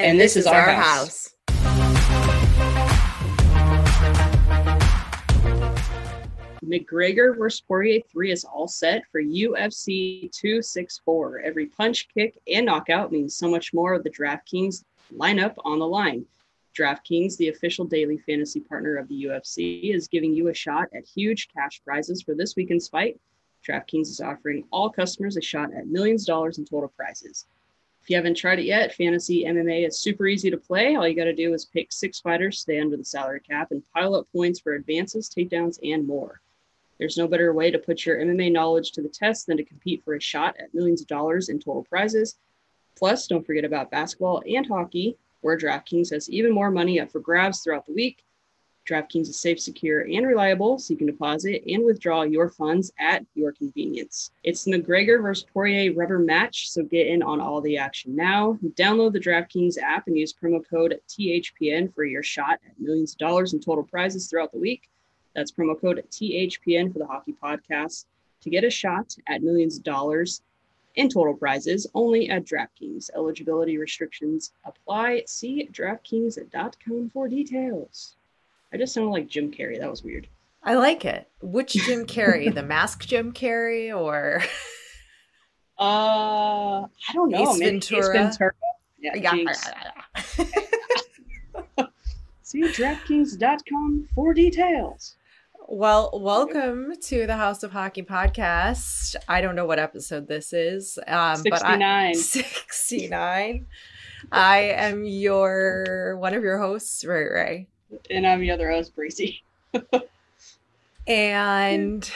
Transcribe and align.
And, 0.00 0.12
and 0.12 0.20
this, 0.20 0.34
this, 0.34 0.44
is, 0.44 0.46
our, 0.46 0.60
our 0.60 0.74
house. 0.74 1.34
house. 1.34 1.34
McGregor 6.64 7.36
vs. 7.36 7.60
Poirier 7.62 8.00
3 8.08 8.30
is 8.30 8.44
all 8.44 8.68
set 8.68 9.02
for 9.10 9.20
UFC 9.20 10.30
264. 10.30 11.40
Every 11.40 11.66
punch, 11.66 12.06
kick, 12.14 12.38
and 12.46 12.66
knockout 12.66 13.10
means 13.10 13.34
so 13.34 13.50
much 13.50 13.74
more 13.74 13.92
of 13.92 14.04
the 14.04 14.10
DraftKings 14.10 14.84
lineup 15.16 15.54
on 15.64 15.80
the 15.80 15.86
line. 15.86 16.24
DraftKings, 16.78 17.36
the 17.36 17.48
official 17.48 17.84
daily 17.84 18.18
fantasy 18.18 18.60
partner 18.60 18.98
of 18.98 19.08
the 19.08 19.24
UFC, 19.24 19.92
is 19.92 20.06
giving 20.06 20.32
you 20.32 20.46
a 20.46 20.54
shot 20.54 20.86
at 20.94 21.06
huge 21.06 21.48
cash 21.52 21.80
prizes 21.84 22.22
for 22.22 22.36
this 22.36 22.54
weekend's 22.54 22.86
fight. 22.86 23.18
DraftKings 23.68 24.02
is 24.02 24.20
offering 24.20 24.62
all 24.70 24.90
customers 24.90 25.36
a 25.36 25.42
shot 25.42 25.74
at 25.74 25.88
millions 25.88 26.22
of 26.22 26.28
dollars 26.28 26.58
in 26.58 26.64
total 26.64 26.92
prizes. 26.96 27.46
If 28.08 28.12
you 28.12 28.16
haven't 28.16 28.38
tried 28.38 28.58
it 28.58 28.64
yet, 28.64 28.94
fantasy 28.94 29.44
MMA 29.44 29.86
is 29.86 29.98
super 29.98 30.26
easy 30.26 30.50
to 30.50 30.56
play. 30.56 30.96
All 30.96 31.06
you 31.06 31.14
got 31.14 31.24
to 31.24 31.34
do 31.34 31.52
is 31.52 31.66
pick 31.66 31.92
six 31.92 32.18
fighters, 32.18 32.58
stay 32.58 32.80
under 32.80 32.96
the 32.96 33.04
salary 33.04 33.40
cap, 33.40 33.70
and 33.70 33.82
pile 33.92 34.14
up 34.14 34.26
points 34.32 34.58
for 34.58 34.72
advances, 34.72 35.28
takedowns, 35.28 35.78
and 35.82 36.06
more. 36.06 36.40
There's 36.96 37.18
no 37.18 37.28
better 37.28 37.52
way 37.52 37.70
to 37.70 37.78
put 37.78 38.06
your 38.06 38.16
MMA 38.16 38.50
knowledge 38.50 38.92
to 38.92 39.02
the 39.02 39.10
test 39.10 39.46
than 39.46 39.58
to 39.58 39.62
compete 39.62 40.02
for 40.02 40.14
a 40.14 40.20
shot 40.22 40.56
at 40.58 40.72
millions 40.72 41.02
of 41.02 41.06
dollars 41.06 41.50
in 41.50 41.58
total 41.58 41.84
prizes. 41.84 42.38
Plus, 42.96 43.26
don't 43.26 43.44
forget 43.44 43.66
about 43.66 43.90
basketball 43.90 44.42
and 44.48 44.66
hockey, 44.66 45.18
where 45.42 45.58
DraftKings 45.58 46.10
has 46.10 46.30
even 46.30 46.50
more 46.50 46.70
money 46.70 46.98
up 46.98 47.12
for 47.12 47.20
grabs 47.20 47.60
throughout 47.60 47.84
the 47.84 47.92
week. 47.92 48.24
DraftKings 48.88 49.28
is 49.28 49.38
safe, 49.38 49.60
secure, 49.60 50.00
and 50.00 50.26
reliable, 50.26 50.78
so 50.78 50.92
you 50.92 50.96
can 50.98 51.06
deposit 51.06 51.62
and 51.66 51.84
withdraw 51.84 52.22
your 52.22 52.48
funds 52.48 52.90
at 52.98 53.24
your 53.34 53.52
convenience. 53.52 54.30
It's 54.44 54.66
McGregor 54.66 55.20
versus 55.20 55.46
Poirier 55.52 55.92
rubber 55.92 56.18
match, 56.18 56.70
so 56.70 56.82
get 56.82 57.06
in 57.06 57.22
on 57.22 57.40
all 57.40 57.60
the 57.60 57.76
action 57.76 58.16
now. 58.16 58.58
Download 58.76 59.12
the 59.12 59.20
DraftKings 59.20 59.76
app 59.78 60.06
and 60.06 60.16
use 60.16 60.32
promo 60.32 60.62
code 60.68 60.98
THPN 61.08 61.94
for 61.94 62.04
your 62.04 62.22
shot 62.22 62.60
at 62.66 62.80
millions 62.80 63.12
of 63.12 63.18
dollars 63.18 63.52
in 63.52 63.60
total 63.60 63.84
prizes 63.84 64.26
throughout 64.28 64.52
the 64.52 64.58
week. 64.58 64.88
That's 65.34 65.52
promo 65.52 65.78
code 65.78 66.02
THPN 66.10 66.92
for 66.92 66.98
the 66.98 67.06
Hockey 67.06 67.34
Podcast 67.42 68.06
to 68.40 68.50
get 68.50 68.64
a 68.64 68.70
shot 68.70 69.14
at 69.26 69.42
millions 69.42 69.76
of 69.76 69.84
dollars 69.84 70.40
in 70.94 71.08
total 71.08 71.34
prizes 71.34 71.86
only 71.94 72.28
at 72.30 72.44
DraftKings. 72.44 73.10
Eligibility 73.14 73.78
restrictions 73.78 74.52
apply. 74.64 75.22
See 75.26 75.68
DraftKings.com 75.72 77.10
for 77.10 77.28
details. 77.28 78.16
I 78.72 78.76
just 78.76 78.92
sounded 78.92 79.10
like 79.10 79.28
Jim 79.28 79.50
Carrey. 79.50 79.80
That 79.80 79.90
was 79.90 80.02
weird. 80.04 80.28
I 80.62 80.74
like 80.74 81.06
it. 81.06 81.30
Which 81.40 81.72
Jim 81.72 82.04
Carrey? 82.04 82.52
the 82.54 82.62
mask 82.64 83.06
Jim 83.06 83.32
Carrey 83.32 83.96
or 83.96 84.42
uh 85.78 86.82
I 86.82 87.12
don't 87.14 87.30
know. 87.30 87.50
Ace 87.50 87.58
Ventura. 87.58 88.00
Ace 88.00 88.08
Ventura. 88.36 88.52
Yeah. 88.98 89.14
yeah. 89.16 89.52
See 92.42 92.62
DraftKings.com 92.62 94.08
for 94.14 94.34
details. 94.34 95.14
Well, 95.66 96.10
welcome 96.14 96.92
to 97.04 97.26
the 97.26 97.36
House 97.36 97.62
of 97.62 97.72
Hockey 97.72 98.02
podcast. 98.02 99.16
I 99.28 99.40
don't 99.40 99.54
know 99.54 99.66
what 99.66 99.78
episode 99.78 100.26
this 100.26 100.54
is, 100.54 100.98
um, 101.06 101.36
69. 101.36 101.78
but 101.78 101.82
I, 101.82 102.12
69. 102.14 103.66
I 104.32 104.58
am 104.58 105.04
your 105.04 106.16
one 106.18 106.34
of 106.34 106.42
your 106.42 106.58
hosts, 106.58 107.04
Ray 107.04 107.24
Ray 107.24 107.68
and 108.10 108.26
I'm 108.26 108.40
the 108.40 108.50
other 108.50 108.70
host, 108.70 108.94
Breezy. 108.94 109.42
and 111.06 112.10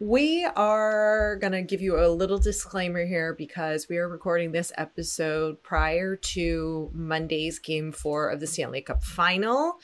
we 0.00 0.44
are 0.44 1.36
going 1.36 1.52
to 1.52 1.62
give 1.62 1.80
you 1.80 1.98
a 1.98 2.06
little 2.08 2.38
disclaimer 2.38 3.04
here 3.04 3.34
because 3.34 3.88
we 3.88 3.96
are 3.96 4.08
recording 4.08 4.52
this 4.52 4.72
episode 4.76 5.62
prior 5.62 6.14
to 6.14 6.90
Monday's 6.92 7.58
game 7.58 7.90
four 7.90 8.28
of 8.28 8.40
the 8.40 8.46
Stanley 8.46 8.80
Cup 8.80 9.02
final. 9.02 9.78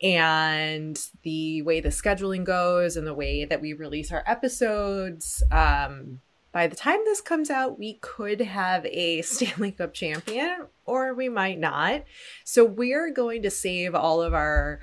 And 0.00 0.96
the 1.24 1.62
way 1.62 1.80
the 1.80 1.88
scheduling 1.88 2.44
goes 2.44 2.96
and 2.96 3.04
the 3.04 3.14
way 3.14 3.44
that 3.44 3.60
we 3.60 3.72
release 3.72 4.12
our 4.12 4.22
episodes, 4.26 5.42
um, 5.50 6.20
by 6.58 6.66
the 6.66 6.74
time 6.74 6.98
this 7.04 7.20
comes 7.20 7.50
out, 7.50 7.78
we 7.78 8.00
could 8.00 8.40
have 8.40 8.84
a 8.86 9.22
Stanley 9.22 9.70
Cup 9.70 9.94
champion 9.94 10.66
or 10.84 11.14
we 11.14 11.28
might 11.28 11.56
not. 11.56 12.02
So 12.42 12.64
we're 12.64 13.12
going 13.12 13.42
to 13.42 13.50
save 13.50 13.94
all 13.94 14.20
of 14.20 14.34
our 14.34 14.80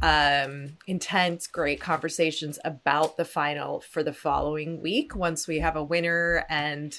um, 0.00 0.78
intense, 0.86 1.46
great 1.46 1.82
conversations 1.82 2.58
about 2.64 3.18
the 3.18 3.26
final 3.26 3.80
for 3.80 4.02
the 4.02 4.14
following 4.14 4.80
week 4.80 5.14
once 5.14 5.46
we 5.46 5.58
have 5.58 5.76
a 5.76 5.84
winner 5.84 6.46
and 6.48 6.98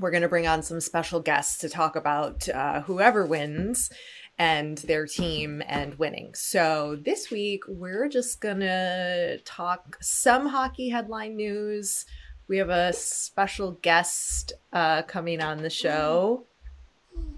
we're 0.00 0.10
going 0.10 0.22
to 0.22 0.28
bring 0.30 0.46
on 0.46 0.62
some 0.62 0.80
special 0.80 1.20
guests 1.20 1.58
to 1.58 1.68
talk 1.68 1.96
about 1.96 2.48
uh, 2.48 2.80
whoever 2.80 3.26
wins 3.26 3.90
and 4.38 4.78
their 4.78 5.06
team 5.06 5.62
and 5.66 5.98
winning. 5.98 6.34
So 6.34 6.96
this 6.96 7.30
week, 7.30 7.64
we're 7.68 8.08
just 8.08 8.40
going 8.40 8.60
to 8.60 9.38
talk 9.44 9.98
some 10.00 10.46
hockey 10.46 10.88
headline 10.88 11.36
news 11.36 12.06
we 12.48 12.58
have 12.58 12.68
a 12.68 12.92
special 12.92 13.72
guest 13.82 14.52
uh, 14.72 15.02
coming 15.02 15.40
on 15.40 15.62
the 15.62 15.70
show. 15.70 16.44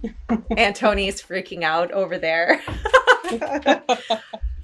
Antoni's 0.31 1.23
freaking 1.23 1.63
out 1.63 1.91
over 1.93 2.19
there. 2.19 2.63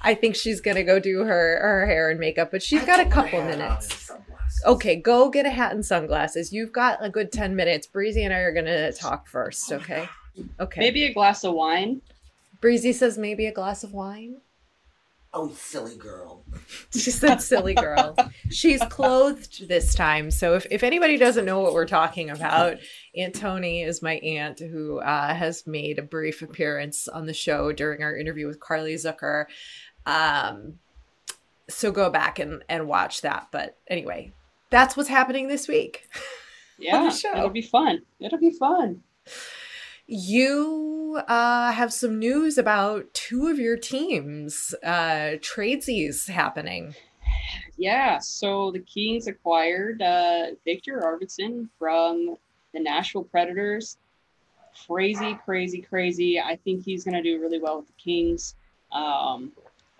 I 0.05 0.15
think 0.15 0.35
she's 0.35 0.61
gonna 0.61 0.83
go 0.83 0.99
do 0.99 1.21
her 1.21 1.59
her 1.61 1.87
hair 1.87 2.11
and 2.11 2.19
makeup, 2.19 2.51
but 2.51 2.63
she's 2.63 2.85
got 2.85 3.01
a 3.01 3.09
couple 3.09 3.43
minutes. 3.43 4.11
Okay, 4.67 4.97
go 4.97 5.31
get 5.31 5.47
a 5.47 5.51
hat 5.51 5.73
and 5.73 5.85
sunglasses. 5.85 6.53
You've 6.53 6.73
got 6.73 7.05
a 7.05 7.09
good 7.09 7.31
ten 7.33 7.55
minutes. 7.55 7.87
Breezy 7.87 8.25
and 8.25 8.35
I 8.35 8.39
are 8.39 8.53
gonna 8.53 8.93
talk 8.93 9.29
first. 9.29 9.71
Okay. 9.73 10.09
Okay. 10.59 10.81
Maybe 10.81 11.05
a 11.05 11.13
glass 11.13 11.45
of 11.45 11.55
wine. 11.55 12.01
Breezy 12.61 12.93
says 12.93 13.19
maybe 13.19 13.47
a 13.47 13.53
glass 13.53 13.85
of 13.85 13.93
wine. 13.93 14.37
Oh, 15.35 15.51
silly 15.55 15.97
girl. 15.97 16.45
She 16.93 17.11
said, 17.11 17.37
silly 17.41 17.75
girl. 17.75 18.15
She's 18.51 18.83
clothed 18.91 19.67
this 19.67 19.95
time. 19.95 20.31
So 20.31 20.55
if, 20.55 20.67
if 20.71 20.83
anybody 20.83 21.17
doesn't 21.17 21.47
know 21.47 21.61
what 21.61 21.73
we're 21.73 21.87
talking 21.87 22.29
about, 22.29 22.77
Aunt 23.17 23.35
Tony 23.35 23.83
is 23.83 24.03
my 24.03 24.17
aunt 24.17 24.59
who 24.59 24.99
uh, 24.99 25.33
has 25.35 25.67
made 25.67 25.99
a 25.99 26.03
brief 26.03 26.43
appearance 26.43 27.09
on 27.09 27.25
the 27.25 27.33
show 27.33 27.73
during 27.73 28.03
our 28.03 28.15
interview 28.15 28.47
with 28.47 28.61
Carly 28.61 28.95
Zucker. 28.95 29.47
Um, 30.05 30.75
so 31.69 31.91
go 31.91 32.11
back 32.11 32.39
and, 32.39 32.63
and 32.69 32.87
watch 32.87 33.23
that. 33.23 33.49
But 33.51 33.79
anyway, 33.87 34.35
that's 34.69 34.97
what's 34.97 35.09
happening 35.09 35.49
this 35.49 35.67
week. 35.67 36.09
Yeah, 36.79 37.13
it'll 37.37 37.51
be 37.51 37.63
fun. 37.63 38.03
It'll 38.19 38.41
be 38.41 38.51
fun. 38.51 39.03
You 40.07 40.92
uh, 41.17 41.73
have 41.73 41.93
some 41.93 42.19
news 42.19 42.59
about 42.59 43.13
two 43.15 43.49
of 43.49 43.59
your 43.59 43.77
teams, 43.77 44.75
uh, 44.85 45.39
tradesies 45.41 46.29
happening. 46.29 46.95
Yeah, 47.77 48.19
so 48.19 48.71
the 48.71 48.81
Kings 48.81 49.27
acquired 49.27 50.03
uh, 50.03 50.47
Viktor 50.65 51.01
Arvidsson 51.01 51.69
from 51.79 52.37
the 52.73 52.81
Nashville 52.81 53.25
Predators. 53.25 53.99
Crazy, 54.87 55.39
crazy, 55.45 55.81
crazy. 55.81 56.41
I 56.41 56.57
think 56.57 56.85
he's 56.85 57.05
going 57.05 57.15
to 57.15 57.23
do 57.23 57.41
really 57.41 57.59
well 57.59 57.79
with 57.79 57.87
the 57.87 58.03
Kings. 58.03 58.55
Um, 58.91 59.53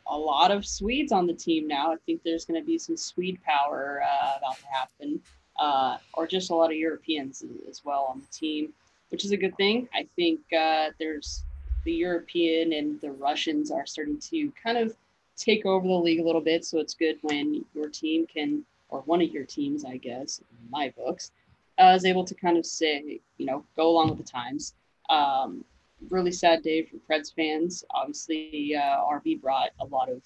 a 0.07 0.17
lot 0.17 0.51
of 0.51 0.67
Swedes 0.67 1.13
on 1.13 1.27
the 1.27 1.35
team 1.35 1.67
now. 1.67 1.93
I 1.93 1.97
think 2.07 2.23
there's 2.23 2.45
going 2.45 2.61
to 2.61 2.67
be 2.67 2.79
some 2.79 2.97
Swede 2.97 3.39
power 3.43 4.03
uh, 4.05 4.39
about 4.39 4.59
to 4.59 4.67
happen, 4.67 5.21
uh, 5.59 5.99
or 6.15 6.27
just 6.27 6.51
a 6.51 6.55
lot 6.55 6.71
of 6.71 6.77
Europeans 6.77 7.45
as 7.69 7.85
well 7.85 8.07
on 8.11 8.21
the 8.21 8.27
team 8.27 8.73
which 9.13 9.27
is 9.27 9.31
a 9.31 9.37
good 9.37 9.55
thing. 9.57 9.89
I 9.95 10.09
think 10.17 10.41
uh, 10.59 10.89
there's 10.99 11.45
the 11.85 11.93
European 11.93 12.73
and 12.73 12.99
the 13.03 13.13
Russians 13.13 13.71
are 13.71 13.85
starting 13.85 14.19
to 14.31 14.51
kind 14.53 14.79
of 14.79 14.97
take 15.37 15.67
over 15.67 15.87
the 15.87 15.93
league 15.93 16.21
a 16.21 16.25
little 16.25 16.41
bit. 16.41 16.65
So 16.65 16.79
it's 16.79 16.95
good 16.95 17.19
when 17.21 17.63
your 17.75 17.91
team 17.91 18.27
can, 18.27 18.65
or 18.89 19.01
one 19.03 19.21
of 19.21 19.31
your 19.31 19.45
teams, 19.45 19.85
I 19.85 19.99
guess, 19.99 20.39
in 20.39 20.71
my 20.71 20.95
books, 20.97 21.31
uh, 21.79 21.93
is 21.95 22.07
able 22.07 22.25
to 22.25 22.35
kind 22.35 22.57
of 22.57 22.65
say, 22.65 23.21
you 23.37 23.47
know, 23.47 23.65
go 23.77 23.91
along 23.91 24.09
with 24.09 24.19
the 24.19 24.25
times. 24.25 24.75
Um, 25.11 25.63
really 26.09 26.33
sad 26.33 26.63
day 26.63 26.83
for 26.83 26.97
Preds 26.97 27.35
fans. 27.35 27.85
Obviously, 27.91 28.75
uh, 28.75 28.81
RV 28.81 29.43
brought 29.43 29.71
a 29.81 29.85
lot 29.85 30.09
of, 30.09 30.23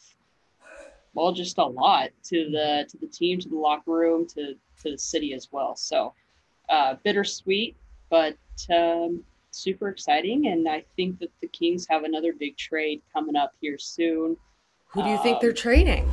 well, 1.12 1.32
just 1.32 1.58
a 1.58 1.64
lot 1.64 2.10
to 2.24 2.50
the 2.50 2.86
to 2.88 2.98
the 2.98 3.06
team, 3.08 3.40
to 3.40 3.48
the 3.48 3.56
locker 3.56 3.90
room, 3.90 4.26
to 4.28 4.54
to 4.82 4.90
the 4.92 4.98
city 4.98 5.32
as 5.34 5.48
well. 5.50 5.74
So 5.74 6.12
uh, 6.68 6.96
bittersweet, 7.04 7.76
but 8.10 8.36
um, 8.74 9.22
super 9.50 9.88
exciting. 9.88 10.48
And 10.48 10.68
I 10.68 10.84
think 10.96 11.18
that 11.20 11.30
the 11.40 11.48
Kings 11.48 11.86
have 11.88 12.04
another 12.04 12.32
big 12.32 12.56
trade 12.56 13.02
coming 13.12 13.36
up 13.36 13.52
here 13.60 13.78
soon. 13.78 14.36
Who 14.88 15.02
do 15.02 15.08
you 15.10 15.18
think 15.18 15.36
Um, 15.36 15.40
they're 15.42 15.52
trading? 15.52 16.08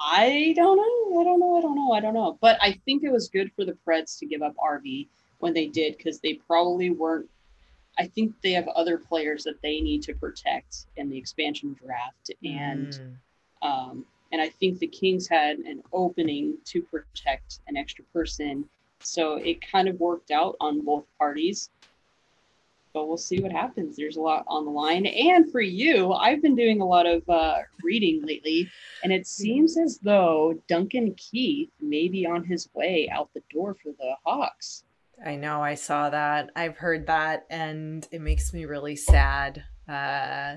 I 0.00 0.52
don't 0.56 0.76
know. 0.76 1.20
I 1.20 1.24
don't 1.24 1.40
know. 1.40 1.56
I 1.56 1.60
don't 1.62 1.76
know. 1.76 1.92
I 1.92 2.00
don't 2.00 2.14
know. 2.14 2.38
But 2.40 2.58
I 2.60 2.72
think 2.84 3.02
it 3.04 3.12
was 3.12 3.28
good 3.28 3.50
for 3.54 3.64
the 3.64 3.76
Preds 3.86 4.18
to 4.18 4.26
give 4.26 4.42
up 4.42 4.54
RV 4.56 5.08
when 5.38 5.54
they 5.54 5.66
did 5.68 5.96
because 5.96 6.20
they 6.20 6.34
probably 6.34 6.90
weren't. 6.90 7.28
I 7.96 8.08
think 8.08 8.34
they 8.42 8.52
have 8.52 8.66
other 8.68 8.98
players 8.98 9.44
that 9.44 9.62
they 9.62 9.80
need 9.80 10.02
to 10.02 10.14
protect 10.14 10.86
in 10.96 11.08
the 11.08 11.16
expansion 11.16 11.74
draft, 11.80 12.30
and 12.42 12.88
Mm. 12.88 13.16
um, 13.62 14.06
and 14.32 14.42
I 14.42 14.48
think 14.48 14.80
the 14.80 14.88
Kings 14.88 15.28
had 15.28 15.58
an 15.60 15.80
opening 15.92 16.58
to 16.66 16.82
protect 16.82 17.60
an 17.68 17.76
extra 17.76 18.04
person, 18.12 18.68
so 19.06 19.36
it 19.36 19.58
kind 19.70 19.88
of 19.88 20.00
worked 20.00 20.30
out 20.30 20.56
on 20.60 20.84
both 20.84 21.04
parties. 21.18 21.70
But 22.92 23.08
we'll 23.08 23.16
see 23.16 23.40
what 23.40 23.50
happens. 23.50 23.96
There's 23.96 24.16
a 24.16 24.20
lot 24.20 24.44
on 24.46 24.64
the 24.64 24.70
line, 24.70 25.04
and 25.06 25.50
for 25.50 25.60
you, 25.60 26.12
I've 26.12 26.40
been 26.40 26.54
doing 26.54 26.80
a 26.80 26.86
lot 26.86 27.06
of 27.06 27.28
uh, 27.28 27.58
reading 27.82 28.24
lately, 28.24 28.70
and 29.02 29.12
it 29.12 29.26
seems 29.26 29.76
as 29.76 29.98
though 29.98 30.54
Duncan 30.68 31.12
Keith 31.16 31.70
may 31.80 32.06
be 32.06 32.24
on 32.24 32.44
his 32.44 32.68
way 32.72 33.08
out 33.10 33.30
the 33.34 33.42
door 33.50 33.74
for 33.74 33.90
the 33.98 34.14
Hawks. 34.24 34.84
I 35.24 35.36
know 35.36 35.62
I 35.62 35.74
saw 35.74 36.10
that. 36.10 36.50
I've 36.56 36.76
heard 36.76 37.06
that 37.06 37.46
and 37.50 38.06
it 38.10 38.20
makes 38.20 38.52
me 38.52 38.64
really 38.64 38.96
sad. 38.96 39.64
Uh 39.88 40.56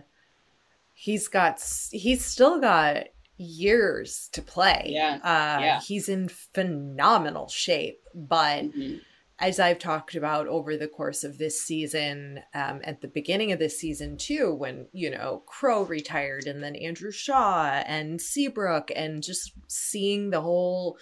he's 0.93 1.27
got 1.27 1.61
he's 1.91 2.25
still 2.25 2.59
got 2.59 3.03
years 3.37 4.29
to 4.33 4.41
play. 4.41 4.87
Yeah, 4.87 5.15
Uh 5.23 5.61
yeah. 5.61 5.79
he's 5.81 6.09
in 6.09 6.27
phenomenal 6.29 7.47
shape, 7.47 7.99
but 8.15 8.65
Mhm. 8.65 9.01
as 9.39 9.59
I've 9.59 9.77
talked 9.77 10.15
about 10.15 10.47
over 10.47 10.75
the 10.75 10.87
course 10.87 11.23
of 11.23 11.37
this 11.37 11.61
season, 11.61 12.39
um, 12.55 12.81
at 12.83 13.01
the 13.01 13.07
beginning 13.07 13.51
of 13.51 13.59
this 13.59 13.79
season 13.79 14.17
too, 14.17 14.53
when 14.55 14.87
you 14.93 15.09
know 15.11 15.43
Crow 15.45 15.83
retired 15.83 16.45
and 16.47 16.63
then 16.63 16.75
Andrew 16.75 17.11
Shaw 17.11 17.83
and 17.85 18.19
Seabrook, 18.19 18.89
and 18.95 19.21
just 19.21 19.51
seeing 19.67 20.31
the 20.31 20.41
whole 20.41 20.97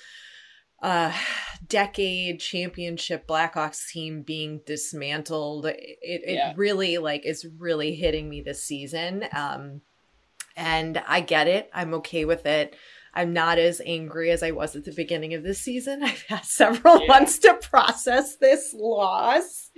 uh 0.81 1.13
decade 1.65 2.41
championship 2.41 3.25
Blackhawks 3.25 3.89
team 3.89 4.21
being 4.23 4.59
dismantled, 4.65 5.65
it, 5.67 5.77
it 6.01 6.33
Yeah. 6.33 6.53
really 6.57 6.97
like 6.97 7.25
is 7.25 7.47
really 7.57 7.95
hitting 7.95 8.27
me 8.29 8.41
this 8.41 8.65
season. 8.65 9.25
Um, 9.31 9.81
and 10.55 11.01
I 11.07 11.21
get 11.21 11.47
it. 11.47 11.69
I'm 11.73 11.93
okay 11.95 12.25
with 12.25 12.45
it. 12.45 12.75
I'm 13.17 13.31
not 13.31 13.57
as 13.57 13.81
angry 13.85 14.29
as 14.31 14.43
I 14.43 14.51
was 14.51 14.75
at 14.75 14.83
the 14.83 14.91
beginning 14.91 15.33
of 15.33 15.43
this 15.43 15.59
season. 15.61 16.03
I've 16.03 16.23
had 16.23 16.43
several 16.45 17.01
Yeah. 17.01 17.07
months 17.07 17.37
to 17.39 17.53
process 17.55 18.35
this 18.35 18.73
loss 18.73 19.71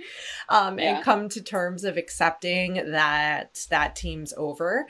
um, 0.48 0.78
Yeah. 0.78 0.96
and 0.96 1.04
come 1.04 1.28
to 1.30 1.42
terms 1.42 1.84
of 1.84 1.96
accepting 1.96 2.74
that 2.90 3.64
that 3.70 3.94
team's 3.94 4.34
over. 4.36 4.86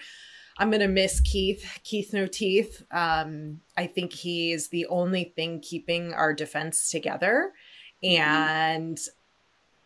I'm 0.61 0.70
going 0.70 0.81
to 0.81 0.88
miss 0.88 1.20
Keith, 1.20 1.79
Keith 1.85 2.12
No 2.12 2.26
Teeth. 2.26 2.82
Um, 2.91 3.61
I 3.76 3.87
think 3.87 4.12
he's 4.12 4.69
the 4.69 4.87
only 4.87 5.25
thing 5.37 5.61
keeping 5.61 6.12
our 6.14 6.32
defense 6.32 6.91
together. 6.91 7.52
Mhm. 8.02 8.19
And 8.19 8.99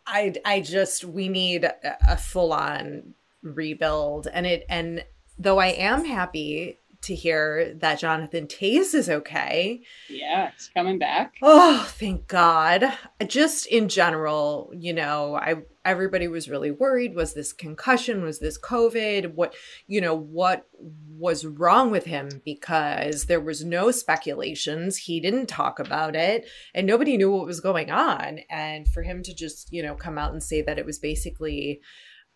I, 0.06 0.34
I 0.44 0.60
just, 0.60 1.04
we 1.04 1.28
need 1.28 1.64
a, 1.64 1.74
a 2.12 2.16
full 2.16 2.52
on 2.52 3.14
rebuild. 3.42 4.28
And 4.32 4.46
it, 4.46 4.64
and 4.68 5.04
though 5.38 5.58
I 5.58 5.68
am 5.68 6.04
happy 6.04 6.78
to 7.02 7.14
hear 7.16 7.74
that 7.74 7.98
Jonathan 7.98 8.46
Toews 8.46 8.94
is 8.94 9.10
okay, 9.10 9.82
Yeah, 10.08 10.50
it's 10.54 10.68
coming 10.68 10.98
back. 10.98 11.34
Oh, 11.42 11.84
thank 11.88 12.28
God. 12.28 12.84
Just 13.26 13.66
in 13.66 13.88
general, 13.88 14.72
you 14.72 14.92
know, 14.92 15.34
I 15.34 15.56
everybody 15.84 16.28
was 16.28 16.48
really 16.48 16.70
worried. 16.70 17.16
Was 17.16 17.34
this 17.34 17.52
concussion? 17.52 18.22
Was 18.22 18.38
this 18.38 18.58
COVID? 18.58 19.34
What 19.34 19.54
you 19.88 20.00
know, 20.00 20.14
what 20.14 20.68
was 21.18 21.44
wrong 21.44 21.90
with 21.90 22.04
him? 22.04 22.40
Because 22.44 23.24
there 23.24 23.40
was 23.40 23.64
no 23.64 23.90
speculations. 23.90 24.96
He 24.96 25.18
didn't 25.18 25.46
talk 25.46 25.80
about 25.80 26.14
it, 26.14 26.46
and 26.72 26.86
nobody 26.86 27.16
knew 27.16 27.32
what 27.32 27.46
was 27.46 27.60
going 27.60 27.90
on. 27.90 28.40
And 28.48 28.86
for 28.86 29.02
him 29.02 29.24
to 29.24 29.34
just, 29.34 29.72
you 29.72 29.82
know, 29.82 29.96
come 29.96 30.18
out 30.18 30.32
and 30.32 30.42
say 30.42 30.62
that 30.62 30.78
it 30.78 30.86
was 30.86 31.00
basically 31.00 31.80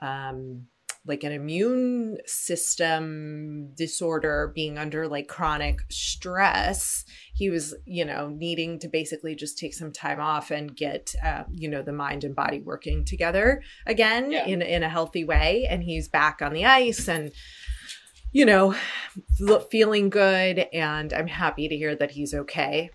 um 0.00 0.66
like 1.06 1.22
an 1.24 1.32
immune 1.32 2.18
system 2.26 3.70
disorder 3.74 4.52
being 4.54 4.78
under 4.78 5.06
like 5.08 5.28
chronic 5.28 5.80
stress 5.90 7.04
he 7.34 7.50
was 7.50 7.74
you 7.84 8.04
know 8.04 8.28
needing 8.28 8.78
to 8.78 8.88
basically 8.88 9.34
just 9.34 9.58
take 9.58 9.74
some 9.74 9.92
time 9.92 10.20
off 10.20 10.50
and 10.50 10.74
get 10.76 11.14
uh, 11.24 11.44
you 11.52 11.68
know 11.68 11.82
the 11.82 11.92
mind 11.92 12.24
and 12.24 12.34
body 12.34 12.60
working 12.60 13.04
together 13.04 13.62
again 13.86 14.30
Yeah. 14.32 14.46
in 14.46 14.62
in 14.62 14.82
a 14.82 14.88
healthy 14.88 15.24
way. 15.24 15.66
And 15.68 15.82
he's 15.82 16.08
back 16.08 16.40
on 16.42 16.52
the 16.52 16.64
ice 16.64 17.08
and 17.08 17.32
you 18.32 18.44
know 18.44 18.74
feeling 19.70 20.10
good. 20.10 20.66
And 20.72 21.12
i'm 21.12 21.26
happy 21.26 21.68
to 21.68 21.76
hear 21.76 21.94
that 21.96 22.10
he's 22.10 22.34
okay. 22.34 22.90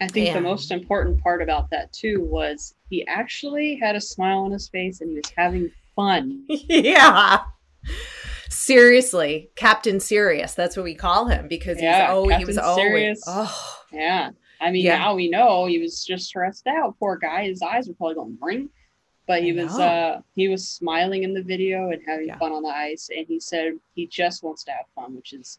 I 0.00 0.08
think 0.08 0.32
the 0.34 0.40
most 0.40 0.70
important 0.70 1.22
part 1.22 1.42
about 1.42 1.68
that 1.70 1.92
too 1.92 2.22
was 2.22 2.74
he 2.88 3.06
actually 3.06 3.76
had 3.76 3.96
a 3.96 4.00
smile 4.00 4.38
on 4.40 4.50
his 4.52 4.68
face 4.68 5.00
and 5.00 5.10
he 5.10 5.16
was 5.16 5.32
having 5.36 5.70
fun. 6.00 6.44
yeah 6.48 7.40
seriously 8.48 9.50
captain 9.56 10.00
serious 10.00 10.54
that's 10.54 10.76
what 10.76 10.84
we 10.84 10.94
call 10.94 11.26
him 11.26 11.46
because 11.48 11.76
he's 11.76 11.84
Yeah, 11.84 12.08
oh 12.10 12.28
he 12.28 12.44
was 12.44 12.58
always 12.58 12.82
Serious. 12.84 13.22
oh 13.26 13.76
Yeah. 13.92 14.30
I 14.62 14.70
mean, 14.70 14.84
Yeah. 14.84 14.98
now 14.98 15.14
we 15.14 15.30
know 15.30 15.64
he 15.64 15.78
was 15.78 16.04
just 16.04 16.26
stressed 16.26 16.66
out. 16.66 16.94
Poor 16.98 17.16
guy. 17.16 17.44
His 17.44 17.62
eyes 17.62 17.88
were 17.88 17.94
probably 17.94 18.16
going 18.16 18.36
ring. 18.42 18.68
But 19.26 19.42
he 19.42 19.58
I 19.58 19.62
was 19.64 19.78
know. 19.78 19.84
uh 19.84 20.20
he 20.34 20.48
was 20.48 20.68
smiling 20.68 21.22
in 21.22 21.32
the 21.32 21.42
video 21.42 21.90
and 21.90 22.02
having 22.06 22.26
Yeah. 22.26 22.38
fun 22.38 22.52
on 22.52 22.62
the 22.62 22.68
ice 22.68 23.08
and 23.16 23.26
he 23.26 23.40
said 23.40 23.72
he 23.94 24.06
just 24.06 24.42
wants 24.42 24.64
to 24.64 24.72
have 24.72 24.86
fun, 24.94 25.14
which 25.16 25.32
is 25.32 25.58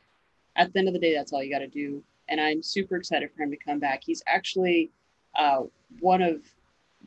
at 0.56 0.72
the 0.72 0.80
end 0.80 0.88
of 0.88 0.94
the 0.94 1.00
day 1.00 1.14
that's 1.16 1.32
all 1.34 1.42
you 1.44 1.52
gotta 1.52 1.68
do. 1.68 2.04
And 2.30 2.40
I'm 2.40 2.62
super 2.62 2.96
excited 2.98 3.30
for 3.36 3.42
him 3.44 3.52
to 3.52 3.58
come 3.58 3.80
back. 3.80 4.02
He's 4.04 4.22
actually 4.28 4.92
uh 5.36 5.64
one 6.00 6.22
of 6.22 6.42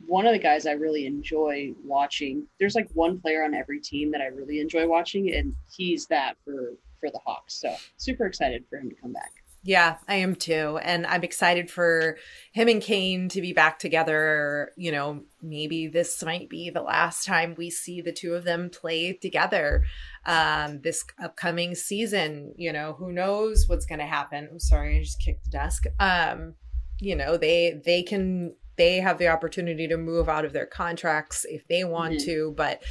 one 0.07 0.25
of 0.25 0.33
the 0.33 0.39
guys 0.39 0.65
I 0.65 0.71
really 0.71 1.05
enjoy 1.05 1.73
watching. 1.83 2.47
There's 2.59 2.75
like 2.75 2.89
one 2.93 3.19
player 3.19 3.43
on 3.43 3.53
every 3.53 3.79
team 3.79 4.11
that 4.11 4.21
I 4.21 4.27
really 4.27 4.59
enjoy 4.59 4.87
watching, 4.87 5.33
and 5.33 5.55
he's 5.71 6.05
that 6.07 6.37
for 6.43 6.73
for 6.99 7.09
the 7.09 7.19
Hawks. 7.25 7.59
So 7.59 7.73
super 7.97 8.25
excited 8.25 8.65
for 8.69 8.77
him 8.77 8.89
to 8.89 8.95
come 8.95 9.13
back. 9.13 9.31
Yeah, 9.67 9.97
I 10.07 10.17
am 10.17 10.35
too. 10.35 10.77
And 10.83 11.07
I'm 11.07 11.23
excited 11.23 11.71
for 11.71 12.19
him 12.51 12.67
and 12.67 12.79
Kane 12.79 13.29
to 13.29 13.41
be 13.41 13.51
back 13.51 13.79
together. 13.79 14.71
You 14.77 14.91
know, 14.91 15.23
maybe 15.41 15.87
this 15.87 16.23
might 16.23 16.49
be 16.49 16.69
the 16.69 16.83
last 16.83 17.25
time 17.25 17.55
we 17.57 17.71
see 17.71 17.99
the 17.99 18.11
two 18.11 18.35
of 18.35 18.43
them 18.43 18.69
play 18.69 19.13
together 19.13 19.83
um, 20.27 20.81
this 20.83 21.03
upcoming 21.21 21.73
season. 21.73 22.53
You 22.57 22.73
know, 22.73 22.93
who 22.93 23.11
knows 23.11 23.67
what's 23.67 23.87
going 23.87 23.97
to 23.97 24.05
happen. 24.05 24.47
I'm 24.51 24.59
sorry, 24.59 24.97
I 24.97 25.01
just 25.01 25.19
kicked 25.19 25.45
the 25.45 25.49
desk. 25.49 25.85
Um, 25.99 26.53
you 26.99 27.15
know, 27.15 27.35
they 27.35 27.81
they 27.83 28.03
can 28.03 28.53
they 28.75 28.97
have 28.97 29.17
the 29.17 29.27
opportunity 29.27 29.87
to 29.87 29.97
move 29.97 30.27
out 30.29 30.45
of 30.45 30.53
their 30.53 30.65
contracts 30.65 31.45
if 31.49 31.67
they 31.67 31.83
want 31.83 32.15
Mhm. 32.15 32.25
to, 32.25 32.53
but 32.57 32.81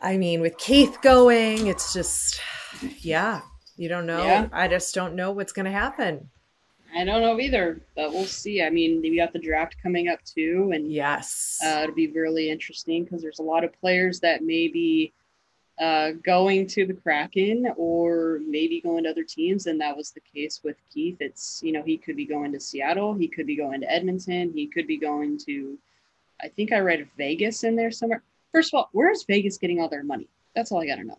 I 0.00 0.16
mean, 0.18 0.40
with 0.40 0.58
Keith 0.58 0.98
going, 1.02 1.66
it's 1.66 1.92
just 1.92 2.40
yeah, 3.00 3.40
you 3.76 3.88
don't 3.88 4.06
know. 4.06 4.22
Yeah. 4.24 4.48
I 4.52 4.68
just 4.68 4.94
don't 4.94 5.14
know 5.14 5.30
what's 5.32 5.52
going 5.52 5.64
to 5.64 5.70
happen. 5.70 6.28
I 6.94 7.04
don't 7.04 7.20
know 7.20 7.38
either, 7.40 7.80
but 7.94 8.12
we'll 8.12 8.24
see. 8.24 8.62
I 8.62 8.70
mean, 8.70 9.00
we 9.02 9.16
got 9.16 9.32
the 9.32 9.38
draft 9.38 9.76
coming 9.82 10.08
up 10.08 10.22
too, 10.24 10.70
and 10.74 10.90
Yes. 10.90 11.58
uh, 11.64 11.80
it'll 11.82 11.94
be 11.94 12.06
really 12.08 12.48
interesting 12.50 13.04
because 13.04 13.22
there's 13.22 13.38
a 13.38 13.42
lot 13.42 13.64
of 13.64 13.72
players 13.80 14.20
that 14.20 14.42
may 14.42 14.68
be 14.68 15.12
uh, 15.78 16.12
going 16.24 16.66
to 16.68 16.86
the 16.86 16.94
Kraken 16.94 17.72
or 17.76 18.40
maybe 18.46 18.80
going 18.80 19.04
to 19.04 19.10
other 19.10 19.24
teams, 19.24 19.66
and 19.66 19.80
that 19.80 19.96
was 19.96 20.10
the 20.10 20.20
case 20.20 20.60
with 20.64 20.76
Keith. 20.92 21.16
It's 21.20 21.60
you 21.62 21.72
know 21.72 21.82
he 21.82 21.96
could 21.98 22.16
be 22.16 22.24
going 22.24 22.52
to 22.52 22.60
Seattle, 22.60 23.14
he 23.14 23.28
could 23.28 23.46
be 23.46 23.56
going 23.56 23.80
to 23.82 23.92
Edmonton, 23.92 24.52
he 24.54 24.66
could 24.66 24.86
be 24.86 24.96
going 24.96 25.38
to, 25.46 25.78
I 26.42 26.48
think 26.48 26.72
I 26.72 26.78
read 26.78 27.06
Vegas 27.18 27.64
in 27.64 27.76
there 27.76 27.90
somewhere. 27.90 28.22
First 28.52 28.72
of 28.72 28.78
all, 28.78 28.88
where's 28.92 29.24
Vegas 29.24 29.58
getting 29.58 29.80
all 29.80 29.88
their 29.88 30.02
money? 30.04 30.28
That's 30.54 30.72
all 30.72 30.82
I 30.82 30.86
got 30.86 30.96
to 30.96 31.04
know. 31.04 31.18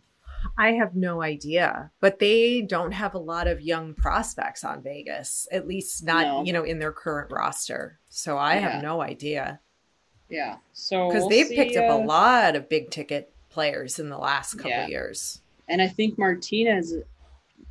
I 0.58 0.72
have 0.74 0.96
no 0.96 1.22
idea, 1.22 1.92
but 2.00 2.20
they 2.20 2.62
don't 2.62 2.92
have 2.94 3.14
a 3.14 3.20
lot 3.20 3.48
of 3.48 3.62
young 3.62 3.94
prospects 3.94 4.64
on 4.64 4.82
Vegas, 4.82 5.48
at 5.52 5.68
least 5.68 6.04
not, 6.04 6.26
No. 6.26 6.44
you 6.46 6.54
know, 6.54 6.64
in 6.64 6.80
their 6.80 6.92
current 6.92 7.32
roster. 7.32 8.00
So 8.10 8.38
I 8.38 8.56
Yeah. 8.56 8.70
have 8.70 8.84
no 8.84 9.02
idea 9.02 9.60
Yeah, 10.30 10.58
so 10.74 11.08
because 11.08 11.22
we'll 11.22 11.30
they've 11.30 11.48
see, 11.48 11.56
picked 11.56 11.76
up 11.76 11.90
uh, 11.90 11.94
a 11.94 11.98
lot 12.06 12.56
of 12.56 12.70
big 12.70 12.90
ticket 12.92 13.34
players 13.62 13.98
in 13.98 14.08
the 14.08 14.18
last 14.20 14.54
couple 14.54 14.70
Yeah. 14.70 14.86
years. 14.88 15.42
And 15.68 15.82
I 15.82 15.88
think 15.88 16.16
Martinez 16.20 16.94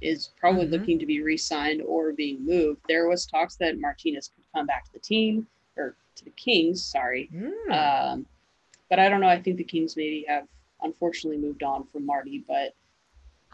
is 0.01 0.31
probably 0.37 0.67
Mhm. 0.67 0.71
looking 0.73 0.99
to 0.99 1.07
be 1.07 1.23
re-signed 1.23 1.81
or 1.81 2.13
being 2.13 2.45
moved. 2.45 2.81
There 2.89 3.07
was 3.07 3.25
talks 3.25 3.55
that 3.59 3.79
Martinez 3.79 4.27
could 4.35 4.43
come 4.53 4.67
back 4.67 4.85
to 4.87 4.93
the 4.93 4.99
team 4.99 5.47
or 5.77 5.95
to 6.17 6.25
the 6.25 6.31
Kings. 6.33 6.83
Sorry, 6.83 7.27
Hmm. 7.27 7.71
um, 7.71 8.27
but 8.91 8.99
I 8.99 9.09
don't 9.09 9.21
know. 9.21 9.29
I 9.29 9.41
think 9.41 9.59
the 9.59 9.65
Kings 9.65 9.97
maybe 9.97 10.25
have 10.27 10.49
unfortunately 10.83 11.39
moved 11.39 11.63
on 11.63 11.87
from 11.93 12.05
Marty. 12.05 12.43
But 12.49 12.75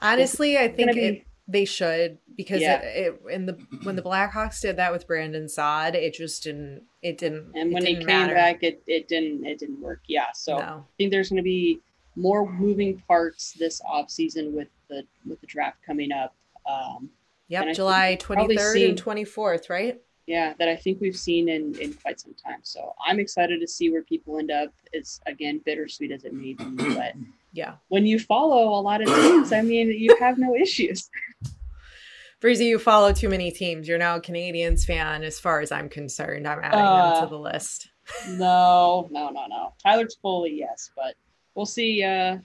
Honestly, 0.01 0.57
I 0.57 0.69
think 0.69 0.95
be 0.95 1.01
it, 1.01 1.27
They 1.49 1.65
should 1.67 2.19
because 2.37 2.63
Yeah. 2.63 2.81
it, 2.81 3.21
it 3.27 3.31
in 3.35 3.45
the 3.47 3.55
when 3.83 3.97
the 3.97 4.03
Blackhawks 4.03 4.63
did 4.63 4.77
that 4.77 4.91
with 4.93 5.07
Brandon 5.07 5.49
Saad, 5.49 5.95
it 5.97 6.15
just 6.15 6.45
didn't. 6.45 6.85
It 7.03 7.19
didn't. 7.19 7.53
And 7.55 7.73
when 7.75 7.85
he 7.85 7.97
came 7.97 8.07
matter. 8.07 8.33
back, 8.35 8.63
it, 8.63 8.83
it 8.87 9.07
didn't 9.09 9.45
it 9.45 9.59
didn't 9.59 9.81
work. 9.83 10.01
Yeah. 10.07 10.33
So 10.33 10.57
I 10.59 10.81
think 10.97 11.11
there's 11.11 11.29
going 11.29 11.39
to 11.39 11.43
be 11.43 11.81
more 12.17 12.51
moving 12.51 12.99
parts 13.09 13.53
this 13.59 13.81
off 13.87 14.11
season 14.11 14.55
with 14.55 14.69
the 14.89 15.05
with 15.27 15.41
the 15.41 15.47
draft 15.47 15.79
coming 15.87 16.13
up. 16.13 16.35
Um, 16.67 17.11
Yep, 17.49 17.75
July 17.75 18.15
twenty 18.19 18.57
third 18.57 18.79
and 18.79 18.97
twenty 18.97 19.25
fourth, 19.25 19.69
right? 19.69 20.01
yeah, 20.27 20.55
that 20.59 20.69
I 20.69 20.77
think 20.77 21.01
we've 21.01 21.17
seen 21.17 21.49
in 21.49 21.75
in 21.79 21.93
quite 21.93 22.19
some 22.21 22.33
time. 22.35 22.61
So 22.63 22.95
I'm 23.07 23.19
excited 23.21 23.61
to 23.61 23.67
see 23.69 23.91
where 23.91 24.03
people 24.03 24.39
end 24.39 24.51
up. 24.51 24.73
It's 24.93 25.21
again 25.27 25.61
bittersweet 25.65 26.13
as 26.13 26.25
it 26.25 26.33
may 26.33 26.55
be, 26.55 26.65
but 26.95 27.13
Yeah. 27.53 27.75
when 27.89 28.07
you 28.07 28.19
follow 28.19 28.79
a 28.79 28.81
lot 28.81 29.03
of 29.03 29.09
teams, 29.09 29.53
I 29.53 29.61
mean, 29.61 29.89
you 29.89 30.17
have 30.19 30.39
no 30.39 30.55
issues. 30.55 31.11
Breezy, 32.41 32.67
you 32.67 32.79
follow 32.79 33.13
too 33.13 33.29
many 33.29 33.51
teams. 33.53 33.87
You're 33.87 33.99
now 33.99 34.17
a 34.17 34.21
Canadiens 34.21 34.85
fan, 34.85 35.23
as 35.23 35.39
far 35.39 35.61
as 35.61 35.71
I'm 35.71 35.89
concerned. 35.89 36.49
I'm 36.49 36.59
adding 36.63 36.81
Uh, 36.81 37.13
them 37.15 37.25
to 37.25 37.31
the 37.31 37.39
list. 37.39 37.89
No, 38.31 39.09
no, 39.13 39.29
no, 39.31 39.47
no. 39.47 39.75
Tyler 39.83 40.07
Toffoli, 40.07 40.59
yes, 40.59 40.91
but 40.97 41.15
we'll 41.55 41.67
see. 41.67 42.03
Uh, 42.03 42.39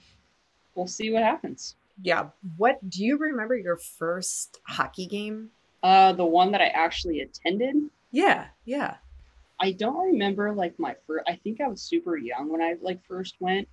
we'll 0.74 0.86
see 0.86 1.12
what 1.12 1.22
happens. 1.22 1.76
Yeah. 2.02 2.28
What 2.56 2.78
do 2.88 3.04
you 3.04 3.18
remember 3.18 3.56
your 3.56 3.76
first 3.76 4.60
hockey 4.64 5.06
game? 5.06 5.50
Uh, 5.82 6.12
the 6.12 6.24
one 6.24 6.52
that 6.52 6.60
I 6.60 6.66
actually 6.68 7.20
attended, 7.20 7.76
Yeah, 8.10 8.46
yeah. 8.64 8.96
I 9.60 9.72
don't 9.72 9.96
remember 10.12 10.52
like 10.52 10.78
my 10.78 10.94
first. 11.06 11.24
I 11.28 11.34
think 11.36 11.60
I 11.60 11.68
was 11.68 11.82
super 11.82 12.16
young 12.16 12.48
when 12.48 12.62
I 12.62 12.76
like 12.80 13.04
first 13.04 13.36
went, 13.40 13.68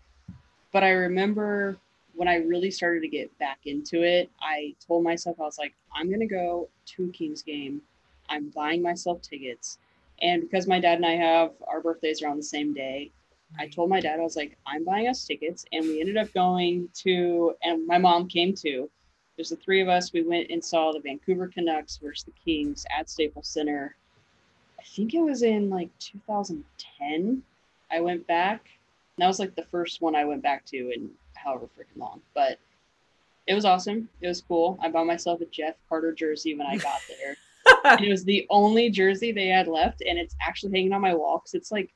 but 0.71 0.83
I 0.83 0.89
remember 0.89 1.77
when 2.15 2.27
I 2.27 2.37
really 2.37 2.71
started 2.71 3.01
to 3.01 3.07
get 3.07 3.35
back 3.39 3.59
into 3.65 4.03
it. 4.03 4.29
I 4.41 4.75
told 4.85 5.03
myself 5.03 5.39
I 5.39 5.43
was 5.43 5.57
like, 5.57 5.73
I'm 5.95 6.09
gonna 6.09 6.27
go 6.27 6.69
to 6.85 7.05
a 7.05 7.09
Kings 7.09 7.41
game. 7.41 7.81
I'm 8.29 8.49
buying 8.49 8.81
myself 8.81 9.21
tickets, 9.21 9.77
and 10.21 10.41
because 10.41 10.67
my 10.67 10.79
dad 10.79 10.97
and 10.97 11.05
I 11.05 11.15
have 11.15 11.51
our 11.67 11.81
birthdays 11.81 12.21
are 12.23 12.29
on 12.29 12.37
the 12.37 12.43
same 12.43 12.73
day, 12.73 13.11
I 13.59 13.67
told 13.67 13.89
my 13.89 13.99
dad 13.99 14.19
I 14.19 14.23
was 14.23 14.35
like, 14.35 14.57
I'm 14.65 14.83
buying 14.83 15.07
us 15.07 15.25
tickets, 15.25 15.65
and 15.71 15.85
we 15.85 15.99
ended 15.99 16.17
up 16.17 16.33
going 16.33 16.89
to, 17.03 17.55
and 17.63 17.85
my 17.87 17.97
mom 17.97 18.27
came 18.27 18.53
too. 18.53 18.89
There's 19.35 19.49
the 19.49 19.55
three 19.57 19.81
of 19.81 19.89
us. 19.89 20.13
We 20.13 20.23
went 20.23 20.49
and 20.49 20.63
saw 20.63 20.91
the 20.91 20.99
Vancouver 20.99 21.47
Canucks 21.47 21.97
versus 21.97 22.23
the 22.23 22.33
Kings 22.43 22.85
at 22.97 23.09
Staples 23.09 23.47
Center. 23.47 23.95
I 24.79 24.83
think 24.83 25.13
it 25.13 25.21
was 25.21 25.43
in 25.43 25.69
like 25.69 25.89
2010. 25.99 27.43
I 27.91 27.99
went 27.99 28.25
back. 28.27 28.69
And 29.17 29.23
that 29.23 29.27
was 29.27 29.39
like 29.39 29.55
the 29.55 29.65
first 29.65 30.01
one 30.01 30.15
I 30.15 30.25
went 30.25 30.41
back 30.41 30.65
to 30.67 30.77
in 30.77 31.09
however 31.33 31.67
freaking 31.77 31.99
long. 31.99 32.21
But 32.33 32.59
it 33.47 33.53
was 33.53 33.65
awesome. 33.65 34.09
It 34.21 34.27
was 34.27 34.41
cool. 34.41 34.77
I 34.81 34.89
bought 34.89 35.05
myself 35.05 35.41
a 35.41 35.45
Jeff 35.45 35.75
Carter 35.89 36.13
jersey 36.13 36.55
when 36.55 36.67
I 36.67 36.77
got 36.77 36.99
there. 37.19 37.37
it 37.99 38.09
was 38.09 38.23
the 38.23 38.45
only 38.49 38.89
jersey 38.89 39.31
they 39.31 39.47
had 39.47 39.67
left, 39.67 40.01
and 40.07 40.17
it's 40.17 40.35
actually 40.41 40.71
hanging 40.71 40.93
on 40.93 41.01
my 41.01 41.13
wall 41.13 41.39
because 41.39 41.53
it's 41.53 41.71
like 41.71 41.93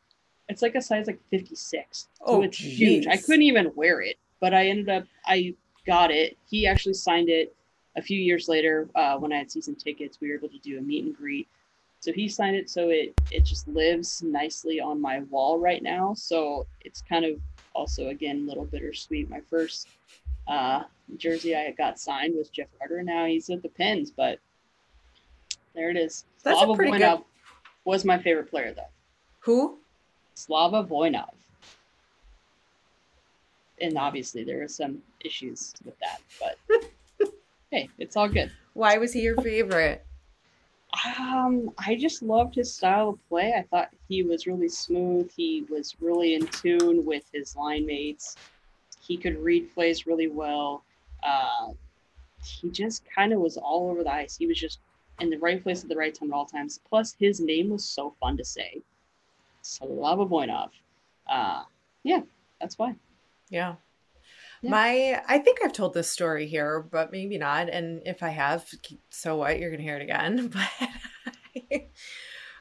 it's 0.50 0.62
like 0.62 0.76
a 0.76 0.82
size 0.82 1.08
like 1.08 1.20
56. 1.30 2.08
So 2.18 2.24
Oh, 2.26 2.42
it's 2.42 2.58
huge. 2.58 3.08
I 3.08 3.18
couldn't 3.18 3.44
even 3.44 3.72
wear 3.76 4.02
it, 4.02 4.18
but 4.40 4.54
I 4.54 4.68
ended 4.68 4.90
up 4.90 5.06
I 5.26 5.54
got 5.86 6.12
it. 6.12 6.38
He 6.50 6.68
actually 6.68 6.96
signed 6.96 7.30
it 7.30 7.56
a 7.96 8.02
few 8.02 8.20
years 8.20 8.48
later 8.48 8.90
uh, 8.96 9.18
when 9.18 9.32
I 9.32 9.38
had 9.38 9.52
season 9.52 9.76
tickets. 9.76 10.20
We 10.20 10.30
were 10.30 10.36
able 10.36 10.50
to 10.50 10.58
do 10.60 10.78
a 10.78 10.82
meet 10.82 11.06
and 11.06 11.16
greet. 11.16 11.48
So 12.02 12.14
he 12.14 12.28
signed 12.30 12.56
it, 12.56 12.70
so 12.70 12.90
it 12.90 13.14
it 13.32 13.46
just 13.46 13.68
lives 13.68 14.24
nicely 14.24 14.80
on 14.80 15.02
my 15.02 15.20
wall 15.30 15.60
right 15.60 15.84
now. 15.84 16.14
So 16.14 16.66
it's 16.82 17.02
kind 17.02 17.26
of 17.26 17.40
also 17.76 18.08
again 18.08 18.38
a 18.46 18.48
little 18.48 18.66
bittersweet. 18.66 19.30
My 19.30 19.42
first 19.50 19.88
uh, 20.48 20.84
jersey 21.18 21.56
I 21.56 21.72
got 21.72 22.00
signed 22.00 22.36
was 22.36 22.50
Jeff 22.50 22.68
Carter. 22.78 23.04
Now 23.04 23.26
he's 23.26 23.50
at 23.50 23.62
the 23.62 23.70
Pens, 23.70 24.12
but 24.12 24.40
there 25.76 25.90
it 25.90 25.98
is. 25.98 26.26
That's 26.44 26.56
a 26.56 26.60
Slava 26.60 26.74
pretty 26.76 26.98
good- 26.98 27.20
was 27.86 28.06
my 28.06 28.18
favorite 28.18 28.50
player 28.50 28.74
though. 28.74 28.84
Who? 29.42 29.78
Slava 30.40 30.84
Voinov. 30.84 31.34
And 33.82 33.98
obviously 33.98 34.44
there 34.44 34.62
are 34.64 34.68
some 34.68 35.02
issues 35.24 35.74
with 35.86 35.96
that, 36.00 36.22
but 36.40 37.32
hey, 37.72 37.90
it's 37.98 38.16
all 38.16 38.28
good. 38.28 38.52
Why 38.74 38.98
was 38.98 39.14
he 39.14 39.22
your 39.22 39.38
favorite? 39.42 40.06
Um, 41.20 41.72
I 41.78 41.96
just 41.96 42.24
loved 42.24 42.56
his 42.56 42.74
style 42.74 43.10
of 43.10 43.30
play. 43.30 43.54
I 43.54 43.64
thought 43.64 43.90
he 44.08 44.24
was 44.24 44.48
really 44.48 44.70
smooth. 44.70 45.32
He 45.36 45.66
was 45.70 45.96
really 46.02 46.34
in 46.36 46.48
tune 46.48 47.06
with 47.06 47.24
his 47.32 47.56
line 47.56 47.86
mates. 47.86 48.36
He 49.00 49.18
could 49.18 49.38
read 49.38 49.74
plays 49.74 50.08
really 50.08 50.28
well. 50.28 50.84
Uh, 51.22 51.74
he 52.44 52.70
just 52.70 53.04
kind 53.14 53.34
of 53.34 53.40
was 53.40 53.58
all 53.58 53.92
over 53.92 54.04
the 54.04 54.12
ice. 54.12 54.38
He 54.38 54.48
was 54.48 54.60
just 54.60 54.80
in 55.20 55.30
the 55.30 55.38
right 55.38 55.62
place 55.62 55.84
at 55.84 55.90
the 55.90 55.96
right 55.96 56.14
time 56.14 56.32
at 56.32 56.36
all 56.36 56.46
times. 56.46 56.80
Plus, 56.90 57.16
his 57.20 57.40
name 57.40 57.70
was 57.70 57.86
so 57.86 58.16
fun 58.20 58.38
to 58.38 58.46
say. 58.46 58.82
Slava 59.70 60.26
Voinov. 60.26 60.70
Uh, 61.30 61.64
yeah, 62.04 62.22
that's 62.60 62.78
why. 62.78 62.96
Yeah. 63.50 63.76
Yeah. 64.62 64.72
My, 64.72 65.22
I 65.28 65.38
think 65.40 65.60
I've 65.64 65.74
told 65.74 65.94
this 65.94 66.12
story 66.12 66.48
here, 66.48 66.82
but 66.82 67.12
maybe 67.12 67.38
not. 67.38 67.70
And 67.70 68.02
if 68.06 68.24
I 68.24 68.30
have, 68.30 68.68
so 69.10 69.38
what? 69.38 69.60
You're 69.60 69.70
going 69.70 69.80
to 69.80 69.84
hear 69.84 69.98
it 69.98 70.04
again. 70.04 70.52
But 71.72 71.90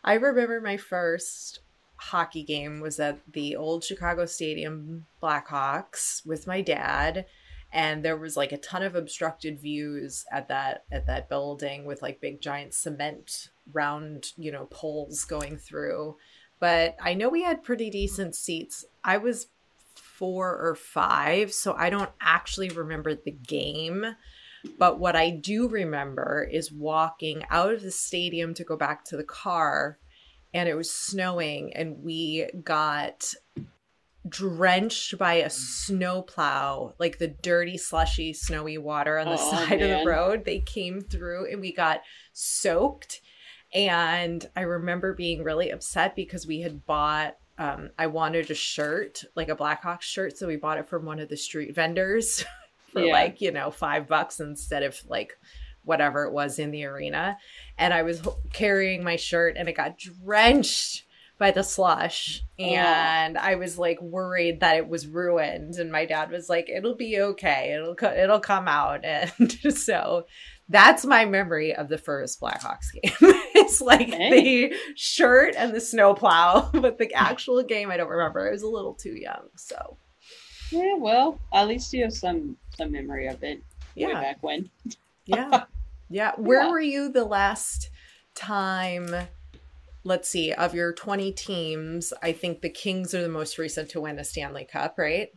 I 0.05 0.15
remember 0.15 0.61
my 0.61 0.77
first 0.77 1.61
hockey 1.97 2.43
game 2.43 2.81
was 2.81 3.01
at 3.01 3.21
the 3.33 3.57
old 3.57 3.85
Chicago 3.85 4.27
Stadium 4.27 5.07
Blackhawks 5.23 6.25
with 6.25 6.47
my 6.47 6.61
dad. 6.61 7.27
And 7.73 8.05
there 8.05 8.17
was 8.17 8.37
like 8.37 8.53
a 8.53 8.59
ton 8.59 8.83
of 8.83 8.95
obstructed 8.95 9.61
views 9.61 10.25
at 10.33 10.49
that 10.49 10.85
at 10.91 11.07
that 11.07 11.29
building 11.29 11.85
with 11.85 12.01
like 12.01 12.21
big 12.21 12.41
giant 12.41 12.73
cement 12.73 13.51
round, 13.73 14.33
you 14.37 14.51
know, 14.51 14.67
poles 14.71 15.25
going 15.25 15.59
through. 15.59 16.17
But 16.61 16.97
I 17.01 17.15
know 17.15 17.29
we 17.29 17.43
had 17.43 17.63
pretty 17.63 17.91
decent 17.91 18.35
seats. 18.35 18.85
I 19.05 19.19
was 19.19 19.49
four 19.95 20.57
or 20.57 20.75
five, 20.75 21.53
so 21.53 21.75
I 21.75 21.91
don't 21.91 22.11
actually 22.21 22.71
remember 22.71 23.15
the 23.15 23.31
game. 23.31 24.05
But 24.77 24.99
what 24.99 25.15
I 25.15 25.31
do 25.31 25.69
remember 25.69 26.49
is 26.51 26.73
walking 26.73 27.45
out 27.51 27.73
of 27.73 27.83
the 27.83 27.93
stadium 27.93 28.55
to 28.55 28.65
go 28.65 28.77
back 28.77 29.05
to 29.07 29.17
the 29.17 29.23
car, 29.25 29.99
and 30.53 30.69
it 30.69 30.75
was 30.75 30.91
snowing, 30.91 31.73
and 31.75 32.03
we 32.03 32.49
got 32.65 33.33
drenched 34.29 35.17
by 35.17 35.35
a 35.35 35.49
snowplow, 35.49 36.95
like 36.99 37.19
the 37.19 37.29
dirty, 37.29 37.79
slushy, 37.79 38.33
snowy 38.33 38.79
water 38.79 39.19
on 39.19 39.27
the 39.27 39.39
Oh, 39.39 39.51
side 39.51 39.81
of 39.81 40.01
the 40.01 40.05
road. 40.07 40.45
They 40.45 40.59
came 40.59 41.01
through, 41.01 41.51
and 41.51 41.61
we 41.61 41.73
got 41.73 42.03
soaked. 42.33 43.21
And 43.75 44.49
I 44.57 44.63
remember 44.63 45.13
being 45.15 45.43
really 45.45 45.71
upset 45.71 46.17
because 46.17 46.47
we 46.47 46.61
had 46.61 46.87
bought 46.87 47.37
um, 47.59 47.91
I 47.99 48.07
wanted 48.07 48.51
a 48.53 48.55
shirt, 48.55 49.25
like 49.35 49.49
a 49.49 49.57
Blackhawks 49.57 50.03
shirt, 50.03 50.39
so 50.39 50.47
we 50.47 50.55
bought 50.55 50.79
it 50.79 50.89
from 50.89 51.05
one 51.05 51.19
of 51.19 51.29
the 51.29 51.37
street 51.37 51.75
vendors 51.75 52.45
for 52.93 53.01
Yeah. 53.01 53.13
like, 53.13 53.41
you 53.41 53.51
know, 53.51 53.73
five 53.73 54.07
bucks 54.07 54.39
instead 54.39 54.85
of 54.85 54.97
like 55.09 55.33
whatever 55.85 56.25
it 56.25 56.33
was 56.33 56.61
in 56.61 56.71
the 56.71 56.85
arena. 56.85 57.37
And 57.77 57.93
I 57.93 58.03
was 58.03 58.23
carrying 58.53 59.03
my 59.03 59.17
shirt 59.17 59.57
and 59.57 59.69
it 59.69 59.73
got 59.73 59.99
drenched 59.99 61.05
by 61.37 61.51
the 61.51 61.65
slush. 61.65 62.43
Oh. 62.61 62.65
And 62.65 63.37
I 63.37 63.57
was 63.57 63.77
like 63.77 64.01
worried 64.01 64.61
that 64.61 64.77
it 64.77 64.89
was 64.89 65.09
ruined. 65.09 65.77
And 65.77 65.91
my 65.91 66.05
dad 66.05 66.31
was 66.31 66.49
like, 66.49 66.69
it'll 66.69 66.95
be 66.95 67.19
okay. 67.21 67.73
It'll, 67.75 67.97
co- 67.97 68.15
it'll 68.15 68.39
come 68.41 68.69
out. 68.69 69.05
And 69.05 69.33
so 69.77 70.27
that's 70.69 71.05
my 71.05 71.25
memory 71.25 71.75
of 71.75 71.89
the 71.89 71.99
first 71.99 72.41
Blackhawks 72.41 72.93
game. 73.03 73.33
It's 73.69 73.81
like 73.81 74.09
Hey. 74.09 74.69
the 74.71 74.77
shirt 74.97 75.55
and 75.57 75.75
the 75.75 75.81
snowplow, 75.81 76.71
but 76.75 76.99
the 76.99 77.13
actual 77.15 77.63
game 77.63 77.91
I 77.91 77.97
don't 77.97 78.09
remember. 78.09 78.47
I 78.49 78.51
was 78.53 78.63
a 78.63 78.69
little 78.69 78.95
too 78.95 79.15
young. 79.15 79.49
So 79.57 79.97
Yeah, 80.71 80.95
well, 80.97 81.39
at 81.53 81.69
least 81.69 81.93
you 81.93 82.03
have 82.05 82.13
some 82.13 82.57
some 82.77 82.93
memory 82.93 83.27
of 83.29 83.43
it 83.43 83.63
way 84.01 84.13
yeah, 84.13 84.21
back 84.21 84.39
when. 84.43 84.71
yeah, 85.27 85.65
yeah. 86.11 86.33
Where 86.37 86.63
Yeah. 86.65 86.71
were 86.71 86.81
you 86.81 87.11
the 87.11 87.25
last 87.25 87.91
time? 88.35 89.29
Let's 90.05 90.29
see, 90.29 90.53
of 90.53 90.75
your 90.75 90.93
20 90.93 91.33
teams, 91.33 92.13
I 92.23 92.33
think 92.33 92.63
the 92.63 92.71
Kings 92.71 93.13
are 93.15 93.21
the 93.23 93.29
most 93.29 93.59
recent 93.59 93.91
to 93.91 94.01
win 94.01 94.19
a 94.19 94.25
Stanley 94.25 94.65
Cup, 94.65 94.97
right? 94.97 95.29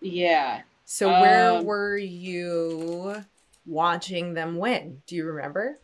Yeah. 0.00 0.62
So 0.84 1.12
where 1.12 1.58
Um, 1.58 1.64
were 1.64 1.96
you 1.98 3.24
watching 3.66 4.34
them 4.34 4.56
win? 4.58 5.02
Do 5.06 5.16
you 5.16 5.26
remember? 5.26 5.80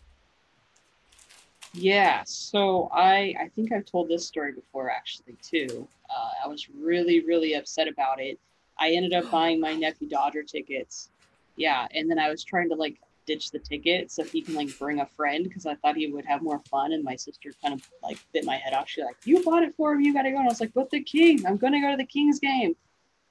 Yeah, 1.74 2.22
so 2.26 2.90
I 2.92 3.34
I 3.40 3.48
think 3.54 3.72
I've 3.72 3.86
told 3.86 4.08
this 4.08 4.26
story 4.26 4.52
before 4.52 4.90
actually 4.90 5.36
too. 5.42 5.88
Uh, 6.10 6.30
I 6.44 6.48
was 6.48 6.68
really 6.68 7.24
really 7.24 7.54
upset 7.54 7.88
about 7.88 8.20
it. 8.20 8.38
I 8.78 8.90
ended 8.90 9.14
up 9.14 9.30
buying 9.30 9.60
my 9.60 9.74
nephew 9.74 10.08
Dodger 10.08 10.42
tickets. 10.42 11.10
Yeah, 11.56 11.86
and 11.94 12.10
then 12.10 12.18
I 12.18 12.28
was 12.30 12.44
trying 12.44 12.68
to 12.70 12.74
like 12.74 12.98
ditch 13.24 13.52
the 13.52 13.58
ticket 13.58 14.10
so 14.10 14.24
he 14.24 14.42
can 14.42 14.54
like 14.54 14.76
bring 14.78 15.00
a 15.00 15.06
friend 15.06 15.44
because 15.44 15.64
I 15.64 15.76
thought 15.76 15.96
he 15.96 16.08
would 16.08 16.26
have 16.26 16.42
more 16.42 16.60
fun. 16.70 16.92
And 16.92 17.04
my 17.04 17.16
sister 17.16 17.50
kind 17.62 17.74
of 17.74 17.88
like 18.02 18.18
bit 18.32 18.44
my 18.44 18.56
head 18.56 18.74
off. 18.74 18.88
She's 18.88 19.04
like, 19.04 19.16
"You 19.24 19.42
bought 19.42 19.62
it 19.62 19.74
for 19.74 19.92
him. 19.92 20.00
You 20.02 20.12
got 20.12 20.22
to 20.22 20.30
go." 20.30 20.38
And 20.38 20.46
I 20.46 20.50
was 20.50 20.60
like, 20.60 20.74
"But 20.74 20.90
the 20.90 21.02
King, 21.02 21.46
I'm 21.46 21.56
gonna 21.56 21.80
go 21.80 21.90
to 21.90 21.96
the 21.96 22.06
Kings 22.06 22.38
game." 22.38 22.76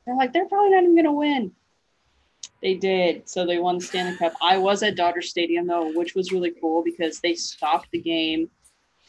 They're 0.05 0.15
like, 0.15 0.33
"They're 0.33 0.48
probably 0.48 0.71
not 0.71 0.83
even 0.83 0.95
gonna 0.95 1.13
win." 1.13 1.53
They 2.62 2.75
did. 2.75 3.27
So 3.27 3.46
they 3.46 3.58
won 3.58 3.80
the 3.80 3.84
Stanley 3.84 4.18
Cup. 4.18 4.34
I 4.41 4.58
was 4.58 4.84
at 4.84 4.96
Dodger 4.96 5.22
Stadium 5.22 5.65
though, 5.68 5.91
which 5.94 6.13
was 6.13 6.32
really 6.32 6.51
cool 6.51 6.84
because 6.84 7.20
they 7.20 7.34
stopped 7.34 7.89
the 7.91 8.00
game, 8.00 8.50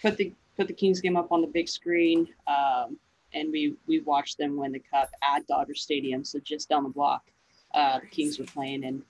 put 0.00 0.16
the 0.16 0.32
put 0.56 0.68
the 0.68 0.74
Kings 0.74 1.00
game 1.00 1.16
up 1.16 1.32
on 1.32 1.40
the 1.40 1.46
big 1.46 1.68
screen, 1.68 2.28
um, 2.46 2.96
and 3.34 3.52
we 3.52 3.74
we 3.86 4.00
watched 4.00 4.38
them 4.38 4.56
win 4.56 4.72
the 4.72 4.78
cup 4.78 5.10
at 5.22 5.46
Dodger 5.46 5.74
Stadium. 5.74 6.24
So 6.24 6.38
just 6.40 6.68
down 6.68 6.82
the 6.82 6.88
block, 6.88 7.24
uh, 7.74 8.00
the 8.00 8.06
Kings 8.06 8.38
were 8.38 8.46
playing, 8.46 8.84
and 8.84 9.02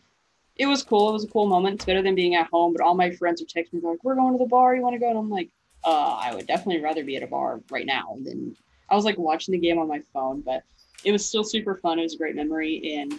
it 0.56 0.66
was 0.66 0.82
cool. 0.82 1.10
It 1.10 1.12
was 1.12 1.24
a 1.24 1.28
cool 1.28 1.46
moment. 1.46 1.76
It's 1.76 1.84
better 1.84 2.02
than 2.02 2.16
being 2.16 2.34
at 2.34 2.48
home. 2.48 2.72
But 2.72 2.82
all 2.82 2.94
my 2.94 3.12
friends 3.12 3.40
are 3.40 3.46
texting 3.46 3.74
me 3.74 3.80
like, 3.82 4.02
"We're 4.02 4.16
going 4.16 4.32
to 4.32 4.38
the 4.38 4.48
bar. 4.48 4.74
You 4.74 4.82
want 4.82 4.94
to 4.94 5.00
go?" 5.00 5.08
And 5.08 5.18
I'm 5.18 5.30
like, 5.30 5.50
uh, 5.84 6.18
"I 6.20 6.34
would 6.34 6.48
definitely 6.48 6.82
rather 6.82 7.04
be 7.04 7.16
at 7.16 7.22
a 7.22 7.28
bar 7.28 7.60
right 7.70 7.86
now 7.86 8.16
than." 8.24 8.56
I 8.90 8.96
was 8.96 9.04
like 9.04 9.16
watching 9.16 9.52
the 9.52 9.58
game 9.58 9.78
on 9.78 9.88
my 9.88 10.00
phone, 10.12 10.40
but 10.42 10.64
it 11.04 11.12
was 11.12 11.24
still 11.24 11.44
super 11.44 11.76
fun. 11.76 11.98
It 11.98 12.02
was 12.02 12.14
a 12.14 12.18
great 12.18 12.34
memory, 12.34 12.96
and 12.96 13.18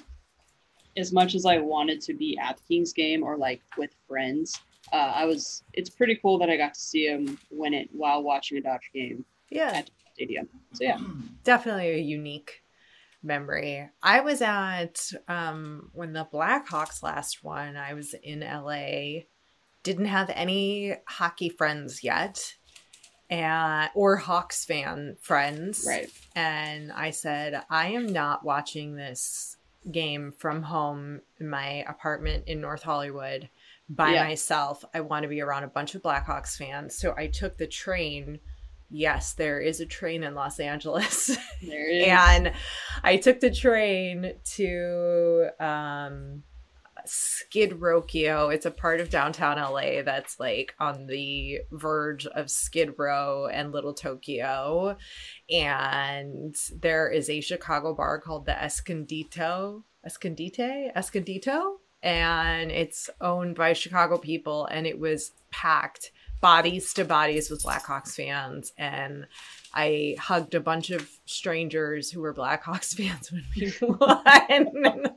as 0.98 1.12
much 1.12 1.36
as 1.36 1.46
I 1.46 1.58
wanted 1.60 2.02
to 2.02 2.14
be 2.14 2.38
at 2.38 2.58
the 2.58 2.64
Kings 2.76 2.94
game 2.94 3.24
or 3.24 3.38
like 3.38 3.62
with 3.78 3.92
friends, 4.08 4.60
uh, 4.92 4.96
I 5.16 5.26
was. 5.26 5.64
It's 5.74 5.90
pretty 5.90 6.16
cool 6.16 6.38
that 6.40 6.50
I 6.50 6.58
got 6.58 6.74
to 6.74 6.80
see 6.80 7.06
him 7.08 7.38
win 7.52 7.74
it 7.74 7.90
while 7.94 8.22
watching 8.24 8.58
a 8.58 8.62
Dodger 8.62 8.90
game 8.94 9.26
Yeah. 9.50 9.72
at 9.74 9.86
the 9.88 9.92
stadium. 10.14 10.50
So 10.74 10.84
yeah, 10.84 10.98
definitely 11.44 11.90
a 11.92 11.98
unique 11.98 12.62
memory. 13.24 13.90
I 14.02 14.20
was 14.20 14.42
at 14.42 15.10
um 15.28 15.90
when 15.94 16.14
the 16.14 16.26
Blackhawks 16.32 17.02
last 17.02 17.44
won, 17.44 17.76
I 17.78 17.94
was 17.94 18.14
in 18.22 18.42
LA. 18.42 19.22
Didn't 19.84 20.06
have 20.06 20.30
any 20.34 20.96
hockey 21.08 21.50
friends 21.50 22.04
yet. 22.04 22.56
And 23.30 23.90
or 23.96 24.18
Hawks 24.18 24.64
fan 24.66 25.16
friends. 25.22 25.86
right. 25.88 26.10
And 26.36 26.92
I 26.92 27.10
said, 27.12 27.64
I 27.70 27.88
am 27.94 28.06
not 28.08 28.44
watching 28.46 28.96
this 28.96 29.58
game 29.92 30.32
from 30.32 30.64
home 30.64 31.22
in 31.40 31.50
my 31.50 31.84
apartment 31.88 32.46
in 32.48 32.62
North 32.62 32.84
Hollywood 32.84 33.50
by 33.90 34.14
Yeah. 34.14 34.24
myself. 34.24 34.84
I 34.94 35.02
want 35.02 35.24
to 35.24 35.30
be 35.30 35.42
around 35.42 35.64
a 35.64 35.68
bunch 35.68 35.94
of 35.96 36.02
Blackhawks 36.02 36.58
fans. 36.58 36.96
So 36.96 37.14
I 37.18 37.28
took 37.28 37.58
the 37.58 37.68
train. 37.68 38.40
Yes, 38.90 39.34
there 39.34 39.60
is 39.60 39.80
a 39.80 39.86
train 39.86 40.24
in 40.24 40.36
Los 40.36 40.60
Angeles. 40.60 41.38
There 41.62 41.90
is. 41.90 42.08
and 42.08 42.54
I 43.04 43.18
took 43.18 43.40
the 43.40 43.52
train 43.52 44.34
to 44.56 45.50
um, 45.60 46.44
Skid 47.06 47.82
Row. 47.82 48.04
It's 48.50 48.66
a 48.66 48.72
part 48.72 49.00
of 49.00 49.10
downtown 49.10 49.58
LA 49.58 50.02
that's 50.04 50.40
like 50.40 50.76
on 50.80 51.08
the 51.08 51.60
verge 51.72 52.26
of 52.26 52.50
Skid 52.50 52.96
Row 52.98 53.48
and 53.48 53.72
Little 53.72 53.94
Tokyo. 53.94 54.98
And 55.50 56.56
there 56.80 57.10
is 57.10 57.30
a 57.30 57.42
Chicago 57.42 57.94
bar 57.94 58.20
called 58.20 58.46
the 58.46 58.54
Escondito. 58.54 59.84
Escondite? 60.08 60.94
Escondito? 60.96 61.78
And 62.02 62.72
it's 62.72 63.10
owned 63.22 63.56
by 63.56 63.74
Chicago 63.74 64.18
people. 64.18 64.66
And 64.66 64.86
it 64.86 65.00
was 65.00 65.32
packed 65.52 66.12
bodies 66.42 66.94
to 66.94 67.06
bodies 67.06 67.50
with 67.50 67.64
Blackhawks 67.64 68.16
fans. 68.16 68.74
And 68.78 69.28
I 69.74 70.18
hugged 70.20 70.54
a 70.56 70.60
bunch 70.60 70.90
of 70.90 71.10
strangers 71.26 72.12
who 72.12 72.22
were 72.22 72.34
Blackhawks 72.34 72.94
fans 72.98 73.32
when 73.32 73.46
we 73.56 73.74
won. 73.82 75.16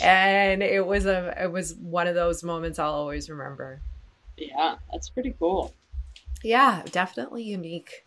And 0.00 0.62
it 0.62 0.86
was 0.86 1.06
a 1.06 1.34
it 1.44 1.52
was 1.52 1.74
one 1.74 2.06
of 2.06 2.14
those 2.14 2.42
moments 2.42 2.78
I'll 2.78 2.92
always 2.94 3.30
remember. 3.30 3.84
yeah, 4.36 4.76
that's 4.90 5.10
pretty 5.10 5.34
cool. 5.38 5.74
Yeah, 6.42 6.82
definitely 6.90 7.42
unique 7.44 8.06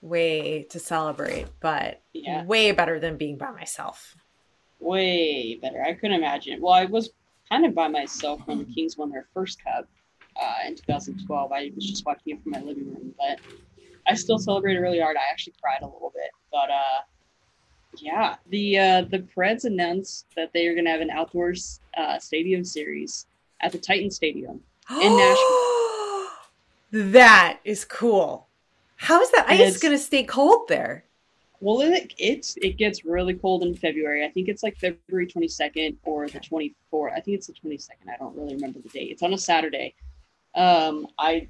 way 0.00 0.64
to 0.64 0.78
celebrate, 0.80 1.48
but 1.60 2.04
Yeah. 2.12 2.44
way 2.46 2.72
better 2.72 3.00
than 3.00 3.18
being 3.18 3.38
by 3.38 3.50
myself. 3.52 4.16
Way 4.78 5.56
better. 5.60 5.82
I 5.82 5.94
couldn't 5.94 6.16
imagine. 6.16 6.60
Well, 6.60 6.72
I 6.72 6.86
was 6.86 7.10
kind 7.50 7.66
of 7.66 7.74
by 7.74 7.88
myself 7.88 8.40
when 8.46 8.58
the 8.58 8.64
Kings 8.64 8.96
won 8.96 9.10
their 9.10 9.28
first 9.34 9.62
cup 9.62 9.88
uh, 10.40 10.54
in 10.66 10.74
2012. 10.74 11.52
I 11.52 11.70
was 11.74 11.88
just 11.88 12.04
watching 12.06 12.34
it 12.36 12.42
from 12.42 12.52
my 12.52 12.60
living 12.60 12.86
room, 12.92 13.14
but 13.18 13.40
I 14.06 14.14
still 14.14 14.38
celebrated 14.38 14.80
really 14.80 15.00
hard. 15.00 15.16
I 15.16 15.30
actually 15.30 15.54
cried 15.62 15.82
a 15.82 15.86
little 15.86 16.12
bit, 16.14 16.30
but 16.52 16.70
uh, 16.70 17.02
yeah, 17.96 18.36
the 18.48 18.78
uh, 18.78 19.02
the 19.02 19.18
Preds 19.18 19.64
announced 19.64 20.26
that 20.36 20.52
they 20.52 20.66
are 20.66 20.74
going 20.74 20.84
to 20.84 20.90
have 20.90 21.00
an 21.00 21.10
outdoors 21.10 21.80
uh, 21.96 22.18
stadium 22.18 22.64
series 22.64 23.26
at 23.60 23.72
the 23.72 23.78
Titan 23.78 24.10
Stadium. 24.10 24.60
In 24.90 25.16
Nashville. 25.16 26.28
that 27.12 27.60
is 27.64 27.84
cool. 27.84 28.48
How 28.96 29.20
is 29.22 29.30
that 29.32 29.46
And 29.48 29.62
ice 29.62 29.78
going 29.78 29.92
to 29.92 29.98
stay 29.98 30.24
cold 30.24 30.68
there? 30.68 31.04
Well, 31.60 31.80
it 31.80 32.14
it's 32.18 32.56
it 32.56 32.78
gets 32.78 33.04
really 33.04 33.34
cold 33.34 33.62
in 33.62 33.74
February. 33.74 34.24
I 34.24 34.30
think 34.30 34.48
it's 34.48 34.62
like 34.62 34.76
February 34.76 35.26
22nd 35.26 35.96
or 36.04 36.26
the 36.28 36.40
24th. 36.40 37.12
I 37.12 37.20
think 37.20 37.36
it's 37.36 37.48
the 37.48 37.52
22nd. 37.52 38.12
I 38.12 38.16
don't 38.18 38.34
really 38.36 38.54
remember 38.54 38.80
the 38.80 38.88
date. 38.88 39.10
It's 39.10 39.22
on 39.22 39.34
a 39.34 39.38
Saturday. 39.38 39.94
Um, 40.54 41.06
I 41.18 41.48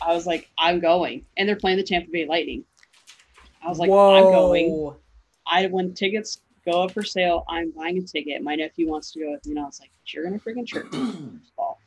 I 0.00 0.14
was 0.14 0.26
like, 0.26 0.50
I'm 0.58 0.80
going, 0.80 1.24
and 1.36 1.48
they're 1.48 1.56
playing 1.56 1.78
the 1.78 1.84
Tampa 1.84 2.10
Bay 2.10 2.26
Lightning. 2.26 2.64
I 3.64 3.68
was 3.68 3.78
like, 3.78 3.90
I'm 3.90 4.32
going. 4.32 4.94
I 5.46 5.66
when 5.66 5.94
tickets 5.94 6.40
go 6.64 6.82
up 6.82 6.92
for 6.92 7.02
sale, 7.02 7.44
I'm 7.48 7.70
buying 7.70 7.98
a 7.98 8.02
ticket. 8.02 8.42
My 8.42 8.54
nephew 8.54 8.88
wants 8.88 9.12
to 9.12 9.20
go 9.20 9.30
with 9.32 9.44
me, 9.46 9.52
and 9.52 9.60
I 9.60 9.64
was 9.64 9.80
like, 9.80 9.90
you're 10.06 10.24
gonna 10.24 10.38
freaking 10.38 10.66
church 10.66 10.90
ball, 11.56 11.78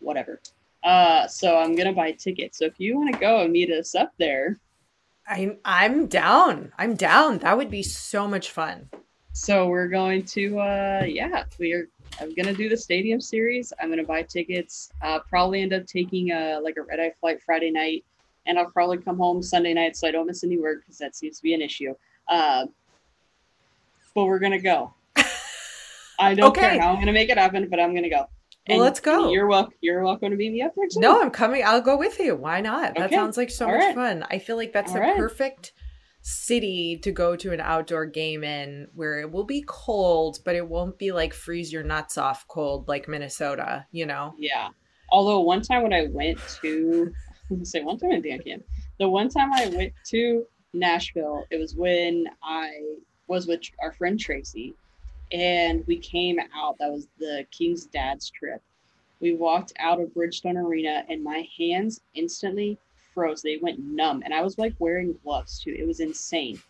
whatever. 0.00 0.40
Uh, 0.82 1.26
so 1.26 1.58
I'm 1.58 1.74
gonna 1.74 1.92
buy 1.92 2.12
tickets. 2.12 2.58
So 2.58 2.66
if 2.66 2.78
you 2.78 2.96
want 2.96 3.12
to 3.12 3.20
go 3.20 3.42
and 3.42 3.52
meet 3.52 3.70
us 3.70 3.94
up 3.94 4.12
there, 4.18 4.56
I'm 5.28 5.58
I'm 5.64 6.06
down. 6.06 6.72
I'm 6.78 6.94
down. 6.94 7.38
That 7.38 7.56
would 7.56 7.70
be 7.70 7.82
so 7.82 8.28
much 8.28 8.50
fun. 8.50 8.88
So 9.32 9.68
we're 9.68 9.88
going 9.88 10.24
to, 10.24 10.58
uh, 10.58 11.04
yeah, 11.06 11.44
we're. 11.58 11.88
I'm 12.20 12.34
gonna 12.34 12.54
do 12.54 12.68
the 12.70 12.76
stadium 12.76 13.20
series. 13.20 13.72
I'm 13.80 13.90
gonna 13.90 14.04
buy 14.04 14.22
tickets. 14.22 14.90
Uh, 15.02 15.18
probably 15.28 15.60
end 15.60 15.74
up 15.74 15.86
taking 15.86 16.30
a 16.30 16.58
like 16.62 16.76
a 16.78 16.82
red 16.82 17.00
eye 17.00 17.12
flight 17.20 17.42
Friday 17.42 17.70
night, 17.70 18.04
and 18.46 18.58
I'll 18.58 18.70
probably 18.70 18.98
come 18.98 19.18
home 19.18 19.42
Sunday 19.42 19.74
night 19.74 19.96
so 19.96 20.08
I 20.08 20.12
don't 20.12 20.26
miss 20.26 20.42
any 20.42 20.58
work 20.58 20.80
because 20.80 20.98
that 20.98 21.16
seems 21.16 21.36
to 21.36 21.42
be 21.42 21.52
an 21.52 21.60
issue. 21.60 21.94
Uh, 22.28 22.66
but 24.16 24.24
we're 24.24 24.40
gonna 24.40 24.58
go. 24.60 24.92
I 26.18 26.34
don't 26.34 26.48
Okay. 26.48 26.62
care 26.62 26.80
how 26.80 26.92
I'm 26.92 26.98
gonna 26.98 27.12
make 27.12 27.28
it 27.28 27.36
happen, 27.38 27.68
but 27.68 27.78
I'm 27.78 27.94
gonna 27.94 28.08
go. 28.10 28.24
Well, 28.68 28.78
let's 28.78 28.98
go. 28.98 29.30
You're 29.30 29.46
welcome. 29.46 29.74
You're 29.80 30.02
welcome 30.02 30.30
to 30.30 30.36
meet 30.36 30.50
me 30.52 30.62
up 30.62 30.72
there 30.74 30.86
too. 30.86 30.98
No, 30.98 31.20
I'm 31.20 31.30
coming. 31.30 31.62
I'll 31.64 31.82
go 31.82 31.96
with 31.96 32.18
you. 32.18 32.34
Why 32.34 32.60
not? 32.60 32.96
That 32.96 33.10
sounds 33.10 33.36
like 33.36 33.50
so 33.50 33.66
All 33.66 33.72
much 33.72 33.80
right. 33.80 33.94
fun. 33.94 34.24
I 34.28 34.38
feel 34.40 34.56
like 34.56 34.72
that's 34.72 34.90
All 34.92 34.96
a 34.96 35.00
right. 35.00 35.16
perfect 35.16 35.72
city 36.22 36.98
to 37.04 37.12
go 37.12 37.36
to 37.36 37.52
an 37.52 37.60
outdoor 37.60 38.06
game 38.06 38.42
in 38.42 38.88
where 38.94 39.20
it 39.20 39.30
will 39.30 39.44
be 39.44 39.62
cold, 39.68 40.38
but 40.44 40.56
it 40.56 40.66
won't 40.66 40.98
be 40.98 41.12
like 41.12 41.32
freeze 41.32 41.72
your 41.72 41.84
nuts 41.84 42.18
off 42.18 42.48
cold 42.48 42.88
like 42.88 43.06
Minnesota, 43.06 43.86
you 43.92 44.06
know? 44.06 44.34
Yeah. 44.36 44.70
Although 45.10 45.42
one 45.42 45.62
time 45.62 45.84
when 45.84 45.92
I 45.92 46.08
went 46.10 46.38
to, 46.62 47.12
I 47.14 47.34
was 47.50 47.58
gonna 47.58 47.64
say 47.66 47.82
one 47.82 47.98
time 47.98 48.10
I 48.12 48.20
think 48.20 48.40
I 48.40 48.42
can. 48.42 48.64
The 48.98 49.08
one 49.08 49.28
time 49.28 49.52
I 49.52 49.68
went 49.68 49.92
to 50.06 50.44
Nashville, 50.72 51.44
it 51.50 51.58
was 51.60 51.76
when 51.76 52.24
I 52.42 52.70
was 53.28 53.46
with 53.46 53.62
our 53.80 53.92
friend 53.92 54.18
Tracy, 54.18 54.74
and 55.32 55.86
we 55.86 55.98
came 55.98 56.38
out. 56.54 56.76
That 56.78 56.92
was 56.92 57.08
the 57.18 57.46
King's 57.50 57.86
dad's 57.86 58.30
trip. 58.30 58.62
We 59.20 59.34
walked 59.34 59.72
out 59.78 60.00
of 60.00 60.10
Bridgestone 60.10 60.56
Arena, 60.56 61.04
and 61.08 61.24
my 61.24 61.48
hands 61.58 62.00
instantly 62.14 62.78
froze. 63.14 63.42
They 63.42 63.56
went 63.56 63.78
numb, 63.80 64.22
and 64.24 64.34
I 64.34 64.42
was 64.42 64.58
like 64.58 64.74
wearing 64.78 65.18
gloves 65.24 65.58
too. 65.58 65.74
It 65.76 65.86
was 65.86 66.00
insane. 66.00 66.60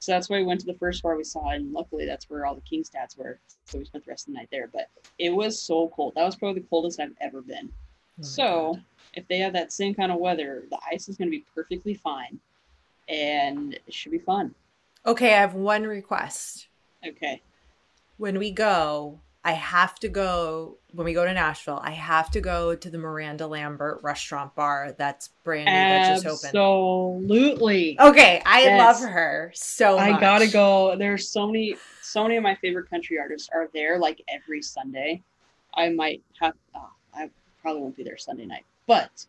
So 0.00 0.10
that's 0.10 0.28
why 0.28 0.38
we 0.38 0.44
went 0.44 0.58
to 0.60 0.66
the 0.66 0.74
first 0.74 1.00
bar 1.02 1.16
we 1.16 1.22
saw, 1.22 1.50
and 1.50 1.72
luckily 1.72 2.06
that's 2.06 2.28
where 2.28 2.44
all 2.44 2.56
the 2.56 2.60
King's 2.62 2.88
dads 2.88 3.16
were. 3.16 3.38
So 3.66 3.78
we 3.78 3.84
spent 3.84 4.04
the 4.04 4.10
rest 4.10 4.26
of 4.26 4.34
the 4.34 4.40
night 4.40 4.48
there. 4.50 4.68
But 4.72 4.88
it 5.20 5.30
was 5.30 5.60
so 5.60 5.92
cold. 5.94 6.14
That 6.16 6.24
was 6.24 6.34
probably 6.34 6.60
the 6.60 6.66
coldest 6.68 6.98
I've 6.98 7.14
ever 7.20 7.40
been. 7.40 7.70
Oh 8.18 8.22
So 8.22 8.72
God. 8.74 8.84
if 9.14 9.28
they 9.28 9.38
have 9.38 9.52
that 9.52 9.72
same 9.72 9.94
kind 9.94 10.10
of 10.10 10.18
weather, 10.18 10.64
the 10.70 10.78
ice 10.90 11.08
is 11.08 11.16
going 11.16 11.28
to 11.28 11.36
be 11.36 11.44
perfectly 11.54 11.94
fine, 11.94 12.40
and 13.08 13.74
it 13.74 13.94
should 13.94 14.10
be 14.10 14.18
fun. 14.18 14.54
Okay, 15.04 15.34
I 15.34 15.40
have 15.40 15.54
one 15.54 15.84
request. 15.84 16.68
Okay. 17.06 17.42
When 18.18 18.38
we 18.38 18.52
go, 18.52 19.20
I 19.44 19.52
have 19.52 19.96
to 20.00 20.08
go 20.08 20.78
when 20.92 21.04
we 21.04 21.14
go 21.14 21.24
to 21.24 21.32
Nashville, 21.32 21.80
I 21.82 21.92
have 21.92 22.30
to 22.32 22.40
go 22.40 22.76
to 22.76 22.90
the 22.90 22.98
Miranda 22.98 23.46
Lambert 23.46 24.00
restaurant 24.02 24.54
bar 24.54 24.94
that's 24.96 25.30
brand 25.42 25.66
new 25.66 25.88
that 25.88 26.06
just 26.06 26.26
opened. 26.26 26.56
Absolutely. 27.24 27.98
Okay, 27.98 28.42
I 28.44 28.62
Yes. 28.62 28.78
love 28.78 29.10
her 29.10 29.50
so 29.54 29.96
much. 29.96 30.14
I 30.14 30.20
gotta 30.20 30.46
go. 30.48 30.94
There's 30.96 31.28
so 31.28 31.46
many, 31.46 31.76
so 32.00 32.22
many 32.22 32.36
of 32.36 32.42
my 32.42 32.54
favorite 32.56 32.88
country 32.90 33.18
artists 33.18 33.48
are 33.52 33.68
there. 33.72 33.98
Like 33.98 34.22
every 34.28 34.62
Sunday, 34.62 35.22
I 35.74 35.88
might 35.88 36.22
have. 36.40 36.54
Oh, 36.74 36.90
I 37.14 37.30
probably 37.60 37.82
won't 37.82 37.96
be 37.96 38.04
there 38.04 38.18
Sunday 38.18 38.46
night, 38.46 38.64
but 38.86 39.26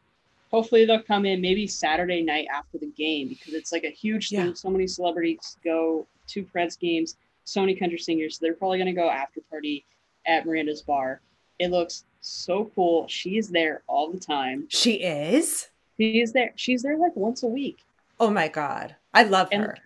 hopefully 0.54 0.86
they'll 0.86 1.02
come 1.02 1.26
in 1.26 1.42
maybe 1.42 1.66
Saturday 1.66 2.22
night 2.22 2.46
after 2.54 2.78
the 2.78 2.86
game 2.96 3.28
because 3.28 3.56
it's 3.56 3.72
like 3.72 3.84
a 3.84 3.90
huge 3.90 4.32
Yeah. 4.32 4.44
thing. 4.46 4.56
So 4.56 4.70
many 4.70 4.86
celebrities 4.86 5.58
go 5.64 6.06
to 6.28 6.44
Preds 6.44 6.78
games. 6.80 7.18
So 7.44 7.62
many 7.62 7.74
country 7.76 7.98
singers. 7.98 8.38
So 8.38 8.46
they're 8.46 8.54
probably 8.54 8.78
gonna 8.78 8.94
go 8.94 9.10
after 9.10 9.42
party 9.50 9.84
at 10.28 10.46
Miranda's 10.46 10.84
bar. 10.84 11.22
It 11.58 11.72
looks 11.72 12.06
so 12.22 12.72
cool. 12.76 13.08
She 13.08 13.38
is 13.38 13.50
there 13.50 13.82
all 13.88 14.12
the 14.12 14.20
time. 14.20 14.66
She 14.70 14.94
is? 15.04 15.70
She 16.00 16.22
is 16.22 16.32
there. 16.34 16.54
She's 16.56 16.84
there 16.84 16.98
like 16.98 17.16
once 17.16 17.42
a 17.42 17.48
week. 17.48 17.80
Oh 18.20 18.30
my 18.30 18.48
god. 18.48 18.96
I 19.14 19.24
love 19.24 19.50
And 19.52 19.64
her. 19.64 19.78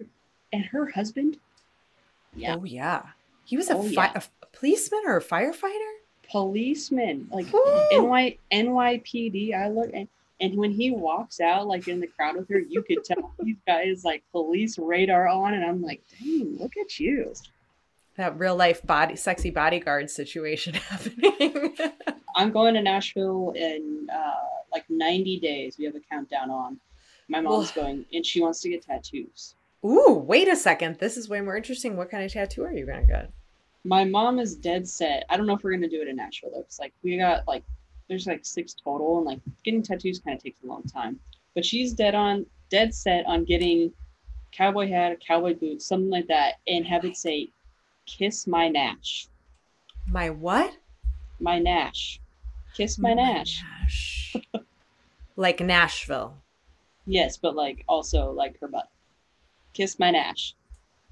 and 0.51 0.65
her 0.65 0.87
husband. 0.91 1.37
Yeah. 2.35 2.57
Oh 2.59 2.65
yeah. 2.65 3.03
He 3.45 3.55
was 3.55 3.69
a, 3.69 3.75
Oh, 3.77 3.83
fi- 3.83 4.11
yeah. 4.13 4.21
a 4.41 4.47
policeman 4.51 5.03
or 5.05 5.15
a 5.17 5.23
firefighter? 5.23 5.93
Policeman, 6.29 7.29
like 7.31 7.51
Ooh. 7.53 7.87
NY 7.93 8.37
NYPD. 8.51 9.53
I 9.55 9.69
look 9.69 9.89
and 9.93 10.09
and 10.39 10.55
when 10.55 10.71
he 10.71 10.91
walks 10.91 11.39
out, 11.39 11.67
like 11.67 11.87
in 11.87 11.99
the 11.99 12.07
crowd 12.07 12.35
with 12.35 12.49
her, 12.49 12.59
you 12.59 12.83
could 12.83 13.03
tell 13.03 13.33
these 13.39 13.57
guys 13.65 14.03
like 14.05 14.23
police 14.31 14.77
radar 14.77 15.27
on, 15.27 15.53
and 15.53 15.65
I'm 15.65 15.81
like, 15.81 16.03
dang, 16.19 16.57
look 16.59 16.73
at 16.77 16.99
you. 16.99 17.33
That 18.17 18.37
real 18.37 18.55
life 18.55 18.85
body, 18.85 19.15
sexy 19.15 19.49
bodyguard 19.49 20.09
situation 20.09 20.73
happening. 20.89 21.75
I'm 22.35 22.51
going 22.51 22.75
to 22.75 22.81
Nashville 22.81 23.53
in 23.55 24.07
uh, 24.13 24.33
like 24.71 24.85
90 24.89 25.39
days. 25.39 25.77
We 25.77 25.85
have 25.85 25.95
a 25.95 25.99
countdown 25.99 26.49
on. 26.49 26.79
My 27.29 27.41
mom's 27.41 27.71
going, 27.71 28.05
and 28.13 28.25
she 28.25 28.39
wants 28.39 28.61
to 28.61 28.69
get 28.69 28.83
tattoos. 28.83 29.55
Ooh, 29.85 30.23
wait 30.25 30.47
a 30.47 30.55
second. 30.55 30.97
This 30.99 31.17
is 31.17 31.29
way 31.29 31.41
more 31.41 31.57
interesting. 31.57 31.97
What 31.97 32.09
kind 32.09 32.23
of 32.23 32.31
tattoo 32.31 32.63
are 32.63 32.71
you 32.71 32.85
gonna 32.85 33.05
get? 33.05 33.31
My 33.83 34.03
mom 34.03 34.39
is 34.39 34.55
dead 34.55 34.87
set. 34.87 35.25
I 35.29 35.37
don't 35.37 35.45
know 35.45 35.55
if 35.55 35.63
we're 35.63 35.71
gonna 35.71 35.89
do 35.89 36.01
it 36.01 36.07
in 36.07 36.15
Nashville 36.15 36.51
though, 36.53 36.61
It's 36.61 36.79
like 36.79 36.93
we 37.03 37.17
got 37.17 37.47
like 37.47 37.63
there's 38.07 38.27
like 38.27 38.45
six 38.45 38.73
total, 38.73 39.17
and 39.17 39.25
like 39.25 39.39
getting 39.63 39.83
tattoos 39.83 40.19
kind 40.19 40.37
of 40.37 40.43
takes 40.43 40.63
a 40.63 40.67
long 40.67 40.83
time. 40.83 41.19
But 41.55 41.65
she's 41.65 41.93
dead 41.93 42.15
on, 42.15 42.45
dead 42.69 42.93
set 42.93 43.25
on 43.25 43.43
getting 43.43 43.91
cowboy 44.51 44.87
hat, 44.89 45.17
cowboy 45.25 45.55
boots, 45.55 45.85
something 45.85 46.09
like 46.09 46.27
that, 46.27 46.55
and 46.67 46.85
have 46.85 47.03
it 47.05 47.17
say, 47.17 47.49
"Kiss 48.05 48.47
my 48.47 48.69
Nash, 48.69 49.27
My 50.09 50.29
what? 50.29 50.73
my 51.39 51.59
Nash, 51.59 52.19
kiss 52.75 52.97
my 52.97 53.13
Nash." 53.13 53.61
Nash. 53.81 54.35
like 55.35 55.59
Nashville. 55.59 56.37
Yes, 57.05 57.37
but 57.37 57.55
like 57.55 57.83
also 57.87 58.31
like 58.31 58.59
her 58.59 58.67
butt. 58.67 58.89
Kiss 59.73 59.99
my 59.99 60.11
Nash. 60.11 60.55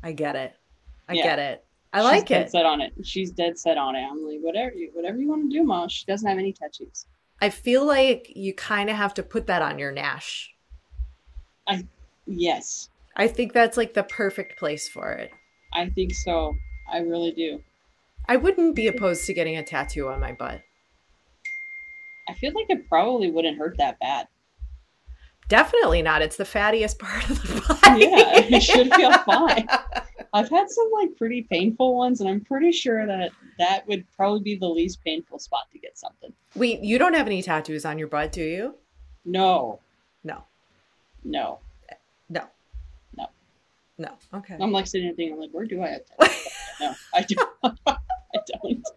I 0.03 0.11
get 0.11 0.35
it. 0.35 0.55
I 1.07 1.13
Yeah. 1.13 1.23
get 1.23 1.39
it. 1.39 1.64
I 1.95 1.99
She's 1.99 2.03
like 2.03 2.27
dead 2.27 2.41
it. 2.47 2.51
Set 2.51 2.65
on 2.65 2.81
it. 2.81 2.93
She's 3.03 3.31
dead 3.31 3.57
set 3.57 3.77
on 3.77 3.95
it. 3.95 4.03
I'm 4.03 4.21
like, 4.25 4.39
whatever 4.41 4.75
you, 4.75 4.89
whatever 4.93 5.17
you 5.17 5.29
want 5.29 5.49
to 5.49 5.57
do, 5.57 5.63
mom. 5.63 5.87
She 5.87 6.05
doesn't 6.05 6.27
have 6.27 6.37
any 6.37 6.51
tattoos. 6.51 7.05
I 7.41 7.49
feel 7.49 7.85
like 7.85 8.33
you 8.35 8.53
kind 8.53 8.89
of 8.89 8.97
have 8.97 9.13
to 9.13 9.23
put 9.23 9.47
that 9.47 9.61
on 9.61 9.79
your 9.79 9.93
Nash. 9.93 10.53
I 11.67 11.87
Yes, 12.27 12.89
I 13.15 13.29
think 13.29 13.53
that's 13.53 13.77
like 13.77 13.93
the 13.93 14.03
perfect 14.03 14.59
place 14.59 14.89
for 14.89 15.13
it. 15.13 15.31
I 15.73 15.89
think 15.89 16.13
so. 16.13 16.53
I 16.91 16.97
really 16.97 17.31
do. 17.31 17.61
I 18.27 18.35
wouldn't 18.35 18.75
be 18.75 18.87
opposed 18.87 19.25
to 19.25 19.33
getting 19.33 19.55
a 19.55 19.63
tattoo 19.63 20.09
on 20.09 20.19
my 20.19 20.33
butt. 20.33 20.61
I 22.27 22.33
feel 22.33 22.51
like 22.53 22.65
it 22.69 22.89
probably 22.89 23.31
wouldn't 23.31 23.57
hurt 23.57 23.77
that 23.77 23.99
bad. 23.99 24.27
Definitely 25.47 26.01
not. 26.01 26.23
It's 26.23 26.35
the 26.35 26.43
fattiest 26.43 26.99
part 26.99 27.29
of 27.29 27.41
the 27.41 27.61
body. 27.61 28.05
Yeah, 28.05 28.57
it 28.57 28.63
should 28.63 28.93
feel 28.93 29.13
fine. 29.19 29.67
I've 30.35 30.49
had 30.49 30.69
some 30.69 30.89
like 30.93 31.15
pretty 31.15 31.43
painful 31.43 31.95
ones, 31.95 32.19
and 32.21 32.29
I'm 32.29 32.41
pretty 32.41 32.71
sure 32.71 33.07
that 33.07 33.31
that 33.57 33.87
would 33.87 34.05
probably 34.15 34.41
be 34.41 34.55
the 34.55 34.67
least 34.67 35.01
painful 35.03 35.39
spot 35.39 35.63
to 35.71 35.79
get 35.79 35.97
something. 35.97 36.33
Wait, 36.55 36.81
you 36.81 36.97
don't 36.97 37.13
have 37.13 37.27
any 37.27 37.41
tattoos 37.41 37.85
on 37.85 37.97
your 37.97 38.07
butt, 38.09 38.31
do 38.33 38.43
you? 38.43 38.75
No, 39.23 39.79
No. 40.23 40.43
no. 41.23 41.59
No. 42.29 42.43
No. 43.17 43.27
No. 43.97 44.09
Okay. 44.33 44.57
I'm 44.59 44.71
like 44.71 44.87
sitting 44.87 45.07
there 45.07 45.15
thinking, 45.15 45.39
like, 45.39 45.51
where 45.51 45.65
do 45.65 45.81
I 45.81 45.87
have 45.89 46.01
tattoos? 46.19 46.47
no, 46.81 46.93
I 47.13 47.21
don't. 47.21 47.49
I 47.87 48.39
don't. 48.61 48.87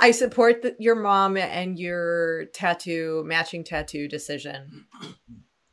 I 0.00 0.10
support 0.12 0.62
the, 0.62 0.76
your 0.78 0.94
mom 0.94 1.36
and 1.36 1.76
your 1.78 2.44
tattoo 2.46 3.24
matching 3.26 3.64
tattoo 3.64 4.06
decision. 4.06 4.86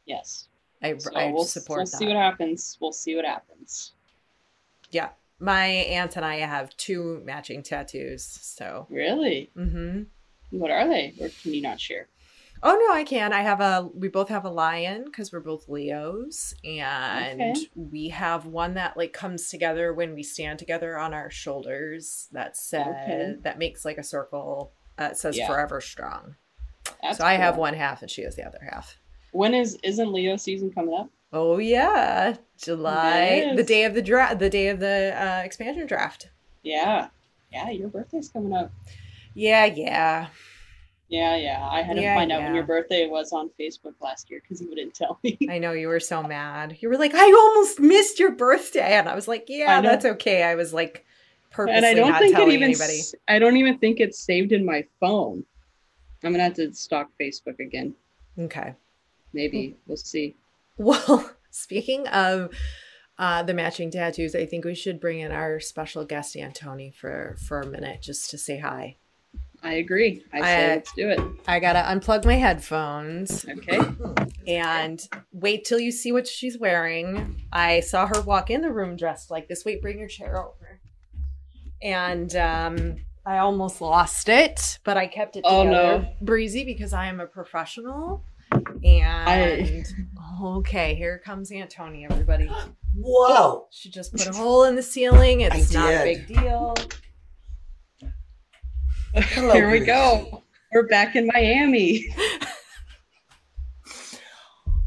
Yes. 0.06 0.48
I, 0.82 0.98
So 0.98 1.12
I 1.16 1.32
we'll, 1.32 1.44
support 1.44 1.78
we'll 1.78 1.86
that. 1.86 1.98
see 1.98 2.08
what 2.08 2.16
happens. 2.16 2.78
We'll 2.82 2.92
see 2.92 3.16
what 3.16 3.26
happens. 3.26 3.94
Yeah, 4.92 5.10
my 5.40 5.66
aunt 5.66 6.16
and 6.16 6.26
I 6.26 6.38
have 6.38 6.76
two 6.78 7.22
matching 7.26 7.64
tattoos. 7.64 8.24
So, 8.42 8.88
Really? 8.90 9.50
hmm 9.56 10.04
What 10.52 10.72
are 10.72 10.88
they? 10.88 11.14
Or 11.20 11.30
can 11.42 11.54
you 11.54 11.62
not 11.62 11.80
share? 11.80 12.08
oh 12.64 12.86
no, 12.88 12.96
I 12.96 13.04
can. 13.04 13.34
I 13.34 13.42
have 13.42 13.60
a. 13.62 13.90
We 13.94 14.08
both 14.08 14.30
have 14.30 14.46
a 14.46 14.50
lion 14.50 15.06
because 15.06 15.32
we're 15.32 15.40
both 15.42 15.68
Leos, 15.68 16.56
and 16.64 17.58
Okay. 17.58 17.70
we 17.76 18.10
have 18.10 18.46
one 18.46 18.76
that 18.76 18.96
like 18.98 19.14
comes 19.14 19.50
together 19.50 19.94
when 19.94 20.16
we 20.16 20.24
stand 20.24 20.58
together 20.60 20.98
on 20.98 21.14
our 21.14 21.30
shoulders. 21.30 22.28
That 22.32 22.56
says 22.58 22.86
Okay. 22.88 23.36
that 23.44 23.60
makes 23.60 23.84
like 23.86 23.98
a 23.98 24.04
circle. 24.04 24.72
Uh, 24.98 25.14
says 25.14 25.38
Yeah. 25.38 25.48
"Forever 25.48 25.82
Strong." 25.82 26.36
That's 27.02 27.18
so 27.18 27.26
I 27.26 27.34
have 27.34 27.58
one 27.58 27.74
half, 27.74 28.02
and 28.02 28.10
she 28.10 28.22
has 28.24 28.36
the 28.36 28.48
other 28.48 28.62
half. 28.72 28.98
When 29.32 29.54
is 29.54 29.78
isn't 29.84 30.14
Leo 30.14 30.38
season 30.38 30.72
coming 30.72 30.96
up? 30.96 31.10
Oh 31.34 31.58
yeah, 31.58 32.38
July, 32.58 33.54
the 33.56 33.64
day 33.64 33.84
of 33.84 33.94
the 33.94 34.02
draft, 34.02 34.40
the 34.40 34.50
day 34.50 34.70
of 34.70 34.80
the 34.80 35.14
uh, 35.16 35.42
expansion 35.44 35.86
draft. 35.86 36.30
Yeah. 36.64 37.08
Yeah, 37.52 37.70
your 37.70 37.90
birthday's 37.90 38.30
coming 38.30 38.54
up. 38.54 38.72
Yeah, 39.34 39.66
yeah. 39.66 40.28
Yeah, 41.08 41.36
yeah. 41.36 41.68
I 41.70 41.82
had 41.84 41.96
to 41.98 42.02
Yeah, 42.02 42.16
find 42.16 42.32
out 42.32 42.44
when 42.44 42.56
your 42.56 42.64
birthday 42.64 43.08
was 43.08 43.32
on 43.32 43.50
Facebook 43.60 43.94
last 44.02 44.30
year 44.30 44.42
because 44.42 44.62
you 44.62 44.68
wouldn't 44.70 44.94
tell 44.94 45.20
me. 45.24 45.38
I 45.50 45.60
know 45.60 45.72
you 45.72 45.88
were 45.88 46.00
so 46.00 46.24
mad. 46.24 46.78
You 46.80 46.90
were 46.90 46.98
like, 46.98 47.14
I 47.14 47.32
almost 47.32 47.80
missed 47.80 48.20
your 48.20 48.32
birthday, 48.32 48.94
and 48.94 49.08
I 49.08 49.16
was 49.16 49.28
like, 49.28 49.46
Yeah, 49.48 49.82
that's 49.82 50.06
okay. 50.06 50.44
I 50.44 50.56
was 50.56 50.74
like, 50.74 51.06
purposely 51.52 51.78
and 51.78 51.86
I 51.86 51.94
don't 51.94 52.12
not 52.12 52.20
think 52.20 52.34
it 52.34 52.38
telling 52.38 52.54
even 52.54 52.64
anybody. 52.64 53.02
I 53.28 53.40
don't 53.40 53.58
even 53.58 53.78
think 53.78 54.00
it's 54.00 54.20
saved 54.20 54.52
in 54.52 54.66
my 54.66 54.86
phone. 55.00 55.46
I'm 56.24 56.32
gonna 56.32 56.44
have 56.44 56.56
to 56.56 56.74
stalk 56.74 57.10
Facebook 57.22 57.60
again. 57.60 57.94
Okay. 58.40 58.74
Maybe 59.34 59.78
we'll 59.86 59.98
see. 59.98 60.36
Well, 60.78 61.32
speaking 61.52 62.06
of 62.08 62.50
uh, 63.18 63.44
the 63.44 63.54
matching 63.54 63.92
tattoos, 63.92 64.36
I 64.36 64.46
think 64.46 64.66
we 64.66 64.76
should 64.76 65.00
bring 65.00 65.20
in 65.22 65.32
our 65.32 65.60
special 65.62 66.04
guest 66.06 66.36
Antoni 66.36 66.94
for 66.94 67.38
for 67.48 67.62
a 67.62 67.66
minute 67.66 68.02
just 68.02 68.30
to 68.32 68.38
say 68.38 68.60
hi. 68.60 68.98
I 69.64 69.76
agree. 69.76 70.24
I 70.34 70.42
say 70.42 70.66
I- 70.66 70.68
let's 70.76 70.92
do 70.94 71.10
it. 71.10 71.20
I 71.48 71.60
gotta 71.60 71.80
unplug 71.80 72.26
my 72.26 72.36
headphones. 72.36 73.46
Okay. 73.50 73.80
and 74.48 75.08
wait 75.32 75.64
till 75.66 75.80
you 75.80 75.92
see 75.92 76.12
what 76.12 76.28
she's 76.28 76.58
wearing. 76.60 77.42
I 77.54 77.80
saw 77.80 78.06
her 78.06 78.22
walk 78.22 78.52
in 78.52 78.62
the 78.62 78.70
room 78.72 78.96
dressed 78.98 79.32
like 79.32 79.48
this. 79.48 79.64
Wait, 79.66 79.82
bring 79.82 79.98
your 79.98 80.08
chair 80.10 80.38
over. 80.38 80.80
And 81.82 82.36
um, 82.36 82.96
I 83.26 83.38
almost 83.40 83.80
lost 83.82 84.28
it, 84.30 84.78
but 84.84 84.98
I 84.98 85.08
kept 85.08 85.36
it 85.36 85.44
Oh, 85.48 85.64
no. 85.64 86.06
breezy, 86.22 86.64
because 86.64 86.94
I 86.94 87.08
am 87.08 87.20
a 87.20 87.26
professional. 87.26 88.24
And 88.84 89.86
okay, 90.46 90.96
here 90.96 91.22
comes 91.24 91.52
Antonia, 91.52 92.08
everybody. 92.10 92.50
Whoa! 92.96 93.68
She 93.72 93.90
just 93.90 94.12
put 94.12 94.28
a 94.28 94.32
hole 94.34 94.64
in 94.66 94.76
the 94.76 94.84
ceiling. 94.84 95.42
It's 95.42 95.76
I 95.76 95.80
not 95.80 95.94
a 95.94 95.98
did. 95.98 96.28
big 96.28 96.40
deal. 96.40 96.76
Hello, 99.14 99.54
Here 99.54 99.70
we 99.70 99.80
Bruce. 99.80 99.88
go. 99.88 100.44
We're 100.74 100.88
back 100.88 101.16
in 101.16 101.28
Miami. 101.28 102.14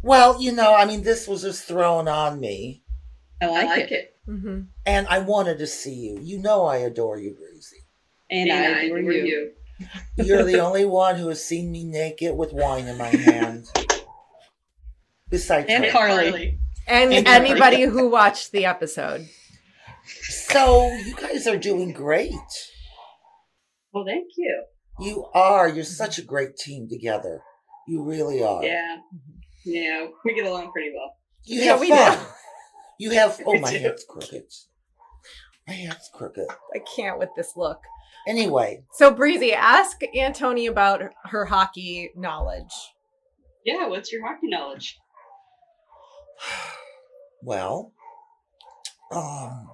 Well, 0.01 0.40
you 0.40 0.53
know, 0.53 0.75
I 0.75 0.85
mean, 0.87 1.03
this 1.03 1.27
was 1.27 1.42
just 1.42 1.64
thrown 1.66 2.07
on 2.09 2.38
me, 2.38 2.85
I 3.42 3.47
like, 3.47 3.90
it. 3.90 4.16
hmm 4.27 4.61
and 4.87 5.07
I 5.09 5.18
wanted 5.18 5.59
to 5.59 5.66
see 5.66 5.92
you. 5.94 6.21
You 6.23 6.38
know, 6.38 6.64
I 6.64 6.77
adore 6.79 7.18
you, 7.18 7.33
Breezy. 7.35 7.79
And, 8.31 8.51
I 8.51 8.83
adore 8.85 9.01
you. 9.01 9.53
You're 10.16 10.44
the 10.44 10.61
only 10.61 10.85
one 10.85 11.16
who 11.16 11.29
has 11.29 11.44
seen 11.44 11.73
me 11.73 11.85
naked 11.85 12.37
with 12.37 12.53
wine 12.53 12.87
in 12.87 12.97
my 12.97 13.09
hand. 13.09 13.66
Besides 15.31 15.67
And 15.69 15.85
her. 15.85 15.91
Carly. 15.91 16.59
And 16.87 17.12
And 17.12 17.27
anybody 17.29 17.83
who 17.83 18.09
watched 18.09 18.53
the 18.53 18.64
episode. 18.64 19.29
So 20.23 20.91
you 21.05 21.14
guys 21.14 21.47
are 21.47 21.59
doing 21.59 21.93
great. 21.93 22.33
Well, 23.93 24.05
thank 24.07 24.27
you. 24.37 24.64
You 25.01 25.27
are. 25.35 25.69
You're 25.69 25.85
such 25.85 26.19
a 26.19 26.23
great 26.23 26.57
team 26.57 26.88
together. 26.88 27.43
You 27.87 28.03
really 28.03 28.43
are. 28.43 28.64
Yeah. 28.64 28.97
Yeah. 29.64 30.07
We 30.25 30.35
get 30.35 30.47
along 30.47 30.73
pretty 30.73 30.91
well. 30.95 31.14
You 31.45 31.61
Yeah, 31.61 31.64
have 31.73 31.81
we 31.81 31.88
fun. 31.91 32.19
do. 32.19 32.25
You 33.01 33.11
have. 33.12 33.41
Oh, 33.47 33.57
my 33.61 33.71
do. 33.71 33.79
head's 33.79 34.05
crooked. 34.09 34.43
My 35.69 35.75
head's 35.75 36.11
crooked. 36.12 36.47
I 36.75 36.81
can't 36.97 37.17
with 37.19 37.29
this 37.37 37.53
look. 37.55 37.79
Anyway, 38.27 38.83
So 38.93 39.12
Breezy, 39.12 39.53
ask 39.55 40.01
Antoni 40.17 40.69
about 40.69 41.03
her 41.27 41.45
hockey 41.45 42.11
knowledge. 42.17 42.73
Yeah. 43.64 43.87
What's 43.87 44.11
your 44.12 44.27
hockey 44.27 44.49
knowledge? 44.49 44.99
well, 47.42 47.92
um, 49.11 49.68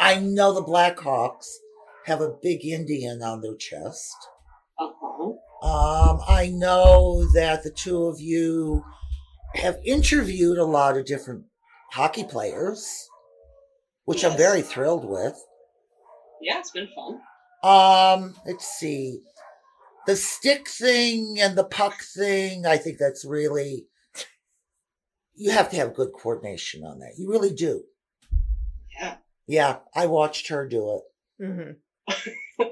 I 0.00 0.16
know 0.20 0.52
the 0.52 0.62
Blackhawks 0.62 1.46
have 2.06 2.20
a 2.20 2.34
big 2.42 2.64
Indian 2.64 3.22
on 3.22 3.40
their 3.40 3.56
chest. 3.56 4.16
Uh 4.78 4.90
huh. 5.00 5.30
Um, 5.66 6.20
I 6.28 6.48
know 6.52 7.24
that 7.34 7.62
the 7.62 7.70
two 7.70 8.04
of 8.04 8.20
you 8.20 8.84
have 9.54 9.78
interviewed 9.84 10.58
a 10.58 10.64
lot 10.64 10.96
of 10.96 11.06
different 11.06 11.44
hockey 11.92 12.24
players, 12.24 13.08
which 14.04 14.24
I'm 14.24 14.36
very 14.36 14.62
thrilled 14.62 15.08
with. 15.08 15.36
Yeah, 16.42 16.58
it's 16.58 16.70
been 16.70 16.88
fun. 16.94 17.20
Um, 17.62 18.34
let's 18.46 18.66
see. 18.66 19.20
The 20.06 20.16
stick 20.16 20.68
thing 20.68 21.38
and 21.40 21.56
the 21.56 21.64
puck 21.64 21.94
thing, 22.14 22.66
I 22.66 22.76
think 22.76 22.98
that's 22.98 23.24
really, 23.24 23.86
you 25.34 25.50
have 25.50 25.70
to 25.70 25.76
have 25.76 25.94
good 25.94 26.12
coordination 26.12 26.84
on 26.84 26.98
that. 27.00 27.12
You 27.18 27.30
really 27.30 27.52
do. 27.52 27.82
Yeah. 28.98 29.16
Yeah, 29.46 29.76
I 29.94 30.06
watched 30.06 30.48
her 30.48 30.66
do 30.68 31.00
it. 31.38 31.46
hmm 31.46 32.64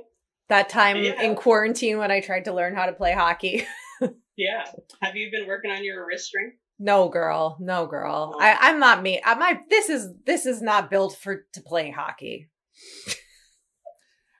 that 0.49 0.69
time 0.69 0.99
Yeah. 0.99 1.21
in 1.23 1.35
quarantine 1.35 1.99
when 1.99 2.11
I 2.11 2.21
tried 2.21 2.45
to 2.45 2.53
learn 2.53 2.75
how 2.75 2.87
to 2.87 2.93
play 2.93 3.13
hockey. 3.13 3.67
Yeah. 4.35 4.65
Have 5.03 5.15
you 5.15 5.31
been 5.31 5.47
working 5.47 5.71
on 5.71 5.85
your 5.85 6.07
wrist 6.07 6.25
strength? 6.25 6.57
no, 6.79 7.11
girl. 7.11 7.59
No, 7.61 7.87
girl. 7.87 8.33
Oh. 8.35 8.41
I, 8.41 8.57
I'm 8.71 8.81
not 8.81 9.03
me. 9.03 9.21
I, 9.25 9.35
my 9.35 9.61
this 9.69 9.91
is 9.91 10.09
this 10.25 10.47
is 10.47 10.63
not 10.63 10.91
built 10.91 11.17
for 11.17 11.45
to 11.53 11.61
play 11.61 11.91
hockey. 11.91 12.49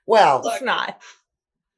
Well, 0.05 0.41
It's 0.45 0.61
not. 0.61 0.99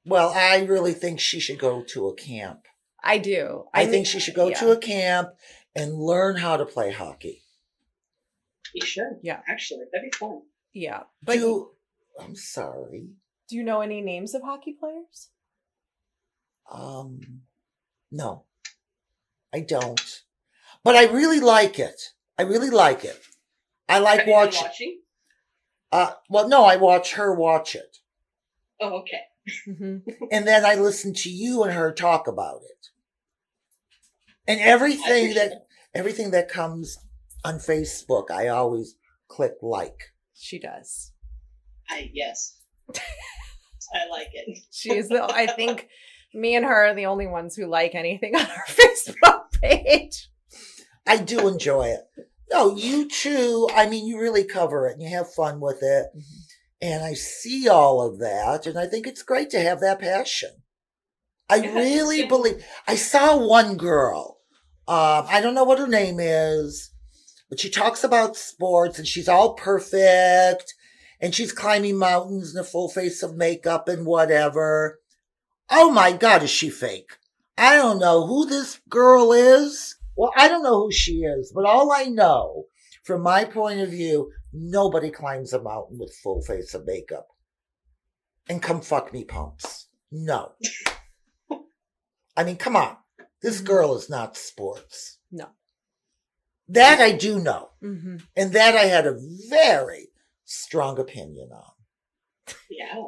well, 0.05 0.31
I 0.35 0.63
really 0.63 0.93
think 0.93 1.19
she 1.19 1.39
should 1.39 1.59
go 1.59 1.83
to 1.89 2.07
a 2.07 2.15
camp. 2.15 2.61
I 3.03 3.17
do. 3.19 3.65
I, 3.73 3.81
mean- 3.83 3.91
think 3.91 4.07
she 4.07 4.19
should 4.19 4.33
go 4.33 4.47
yeah. 4.47 4.59
to 4.59 4.71
a 4.71 4.77
camp 4.77 5.29
and 5.75 5.93
learn 5.99 6.37
how 6.37 6.57
to 6.57 6.65
play 6.65 6.91
hockey. 6.91 7.41
You 8.73 8.85
should. 8.85 9.19
Yeah. 9.21 9.41
Actually, 9.47 9.85
that'd 9.91 10.09
be 10.11 10.15
fun. 10.17 10.41
Yeah, 10.73 11.03
but 11.23 11.33
do 11.35 11.69
I'm 12.19 12.35
sorry. 12.35 13.07
do 13.49 13.55
you 13.55 13.63
know 13.63 13.81
any 13.81 14.01
names 14.01 14.33
of 14.33 14.41
hockey 14.43 14.73
players? 14.77 15.29
Um, 16.69 17.41
no, 18.11 18.43
I 19.53 19.61
don't. 19.61 20.21
But 20.83 20.95
I 20.95 21.05
really 21.05 21.39
like 21.39 21.79
it. 21.79 22.01
I 22.37 22.41
really 22.43 22.69
like 22.69 23.05
it. 23.05 23.19
I 23.87 23.99
like 23.99 24.19
Have 24.19 24.27
you 24.27 24.33
been 24.33 24.43
watching. 24.45 24.61
watching? 24.63 24.99
Uh, 25.91 26.11
well, 26.29 26.47
no, 26.49 26.65
I 26.65 26.75
watch 26.75 27.13
her 27.13 27.33
watch 27.33 27.75
it, 27.75 27.97
Oh, 28.81 28.99
okay. 29.03 29.21
hmm 29.65 29.97
and 30.31 30.45
then 30.45 30.65
I 30.65 30.75
listen 30.75 31.13
to 31.13 31.29
you 31.29 31.63
and 31.63 31.71
her 31.73 31.93
talk 31.93 32.27
about 32.27 32.61
it, 32.63 32.87
and 34.47 34.59
everything 34.59 35.01
appreciate 35.31 35.33
that 35.35 35.64
everything 35.95 36.31
that 36.31 36.49
comes 36.49 36.97
on 37.43 37.55
Facebook, 37.55 38.29
I 38.29 38.49
always 38.49 38.95
click 39.27 39.53
like. 39.61 40.11
She 40.35 40.59
does. 40.59 41.13
I 41.89 42.11
yes. 42.13 42.59
I 42.93 44.07
like 44.11 44.29
it. 44.33 44.59
She's 44.71 45.07
the. 45.07 45.23
I 45.23 45.47
think 45.47 45.87
me 46.33 46.55
and 46.55 46.65
her 46.65 46.87
are 46.87 46.95
the 46.95 47.05
only 47.05 47.27
ones 47.27 47.55
who 47.55 47.65
like 47.65 47.95
anything 47.95 48.35
on 48.35 48.45
our 48.45 48.65
Facebook 48.67 49.51
page. 49.61 50.29
I 51.07 51.17
do 51.17 51.47
enjoy 51.47 51.87
it. 51.87 52.01
No, 52.51 52.75
you 52.75 53.07
too. 53.07 53.69
I 53.73 53.87
mean, 53.87 54.05
you 54.05 54.19
really 54.19 54.43
cover 54.43 54.87
it 54.87 54.93
and 54.93 55.01
you 55.01 55.09
have 55.09 55.33
fun 55.33 55.59
with 55.59 55.81
it. 55.81 56.07
Mm-hmm. 56.15 56.41
And 56.81 57.03
I 57.03 57.13
see 57.13 57.67
all 57.67 58.01
of 58.01 58.19
that. 58.19 58.67
And 58.67 58.77
I 58.77 58.85
think 58.85 59.07
it's 59.07 59.23
great 59.23 59.49
to 59.51 59.61
have 59.61 59.79
that 59.79 59.99
passion. 59.99 60.49
I 61.49 61.59
really 61.59 62.25
believe. 62.25 62.63
I 62.87 62.95
saw 62.95 63.37
one 63.37 63.77
girl. 63.77 64.34
Um, 64.87 65.25
I 65.27 65.41
don't 65.41 65.55
know 65.55 65.63
what 65.63 65.79
her 65.79 65.87
name 65.87 66.19
is, 66.19 66.91
but 67.49 67.59
she 67.59 67.69
talks 67.69 68.03
about 68.03 68.37
sports 68.37 68.99
and 68.99 69.07
she's 69.07 69.27
all 69.27 69.53
perfect 69.53 70.73
and 71.19 71.33
she's 71.33 71.51
climbing 71.51 71.97
mountains 71.97 72.53
in 72.53 72.61
a 72.61 72.63
full 72.63 72.89
face 72.89 73.23
of 73.23 73.35
makeup 73.35 73.87
and 73.87 74.05
whatever. 74.05 74.99
Oh 75.69 75.91
my 75.91 76.11
God, 76.11 76.43
is 76.43 76.51
she 76.51 76.69
fake? 76.69 77.17
I 77.57 77.75
don't 77.77 77.99
know 77.99 78.27
who 78.27 78.45
this 78.45 78.79
girl 78.89 79.31
is. 79.31 79.95
Well, 80.15 80.31
I 80.37 80.47
don't 80.47 80.63
know 80.63 80.83
who 80.83 80.91
she 80.91 81.21
is, 81.21 81.51
but 81.53 81.65
all 81.65 81.91
I 81.91 82.05
know 82.05 82.65
from 83.03 83.21
my 83.21 83.45
point 83.45 83.79
of 83.79 83.89
view, 83.89 84.31
nobody 84.51 85.09
climbs 85.09 85.53
a 85.53 85.61
mountain 85.61 85.97
with 85.99 86.15
full 86.23 86.41
face 86.41 86.73
of 86.73 86.85
makeup. 86.85 87.27
And 88.49 88.61
come 88.61 88.81
fuck 88.81 89.13
me 89.13 89.23
pumps. 89.23 89.87
No. 90.11 90.53
I 92.37 92.43
mean, 92.43 92.57
come 92.57 92.75
on. 92.75 92.97
This 93.45 93.61
girl 93.61 93.95
is 93.95 94.09
not 94.09 94.35
sports. 94.35 95.19
No. 95.31 95.49
That 96.67 96.99
I 96.99 97.11
do 97.11 97.39
know. 97.39 97.69
hmm 97.79 98.17
And 98.35 98.53
that 98.53 98.75
I 98.75 98.85
had 98.85 99.05
a 99.05 99.19
very 99.49 100.07
strong 100.45 100.97
opinion 100.99 101.51
on. 101.51 102.55
Yeah. 102.69 103.03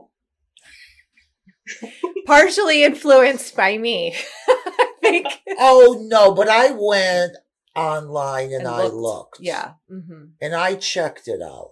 Partially 2.28 2.84
influenced 2.84 3.56
by 3.56 3.78
me. 3.80 4.16
I 4.48 4.92
think. 5.02 5.28
Oh 5.60 6.06
no, 6.08 6.34
but 6.36 6.50
I 6.50 6.70
went 6.72 7.36
online 7.76 8.54
and, 8.54 8.68
I 8.68 8.86
looked. 8.88 9.40
Yeah. 9.40 9.74
hmm 9.90 10.26
And 10.40 10.54
I 10.54 10.76
checked 10.76 11.28
it 11.28 11.42
out. 11.42 11.72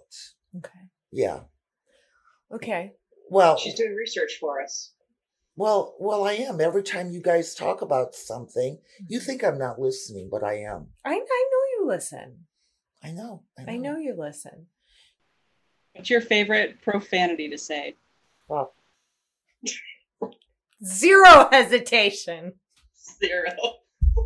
Okay. 0.56 0.70
Yeah. 1.12 1.40
Okay. 2.52 2.94
Well, 3.30 3.56
She's 3.58 3.74
doing 3.74 3.94
research 3.94 4.38
for 4.40 4.60
us. 4.60 4.92
Well, 5.56 5.94
well, 5.98 6.24
I 6.24 6.34
am. 6.34 6.60
Every 6.60 6.82
time 6.82 7.10
you 7.10 7.20
guys 7.20 7.54
talk 7.54 7.82
about 7.82 8.14
something, 8.14 8.78
you 9.08 9.20
think 9.20 9.42
I'm 9.42 9.58
not 9.58 9.80
listening, 9.80 10.28
but 10.30 10.44
I 10.44 10.60
am. 10.60 10.88
I 11.04 11.12
I 11.12 11.14
know 11.14 11.62
you 11.78 11.86
listen. 11.86 12.46
I 13.02 13.12
know. 13.12 13.42
I 13.58 13.62
know. 13.64 13.72
I 13.72 13.76
know 13.76 13.96
you 13.96 14.14
listen. 14.16 14.66
What's 15.94 16.10
your 16.10 16.20
favorite 16.20 16.82
profanity 16.82 17.48
to 17.50 17.58
say? 17.58 17.96
Well, 18.48 18.74
Zero 20.84 21.48
hesitation. 21.50 22.52
Zero. 23.18 23.50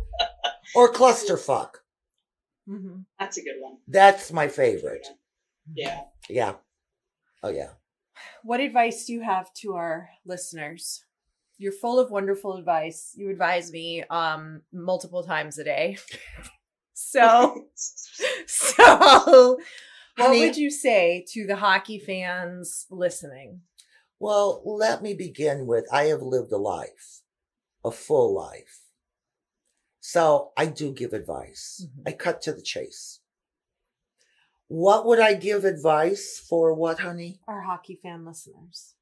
or 0.75 0.91
clusterfuck. 0.91 1.75
hmm 2.67 2.99
That's 3.19 3.37
a 3.37 3.41
good 3.41 3.55
one. 3.59 3.77
That's 3.87 4.33
my 4.33 4.47
favorite. 4.49 5.07
Yeah. 5.73 6.01
Yeah. 6.29 6.55
Oh 7.41 7.49
yeah. 7.49 7.69
What 8.43 8.59
advice 8.59 9.05
do 9.05 9.13
you 9.13 9.21
have 9.21 9.53
to 9.55 9.75
our 9.75 10.09
listeners? 10.25 11.05
You're 11.61 11.71
full 11.71 11.99
of 11.99 12.09
wonderful 12.09 12.57
advice. 12.57 13.13
You 13.15 13.29
advise 13.29 13.71
me 13.71 14.03
um 14.09 14.63
multiple 14.73 15.23
times 15.23 15.57
a 15.59 15.63
day. 15.63 15.97
So 16.93 17.65
so 18.47 19.57
what 20.17 20.27
Honey- 20.27 20.39
would 20.39 20.57
you 20.57 20.69
say 20.69 21.25
to 21.33 21.47
the 21.47 21.55
hockey 21.55 21.99
fans 21.99 22.85
listening? 22.89 23.61
Well, 24.19 24.61
let 24.65 25.01
me 25.01 25.13
begin 25.13 25.65
with 25.65 25.85
I 25.91 26.03
have 26.05 26.21
lived 26.21 26.51
a 26.51 26.57
life, 26.57 27.21
a 27.83 27.91
full 27.91 28.35
life. 28.35 28.81
So 29.99 30.51
I 30.57 30.65
do 30.67 30.91
give 30.91 31.13
advice. 31.13 31.85
Mhm. 31.87 32.03
I 32.07 32.11
cut 32.11 32.41
to 32.43 32.53
the 32.53 32.61
chase. 32.61 33.19
What 34.67 35.05
would 35.05 35.19
I 35.19 35.33
give 35.33 35.65
advice 35.65 36.39
for 36.39 36.73
what, 36.73 36.99
honey? 36.99 37.39
Our 37.47 37.61
hockey 37.61 37.99
fan 38.01 38.25
listeners. 38.25 38.95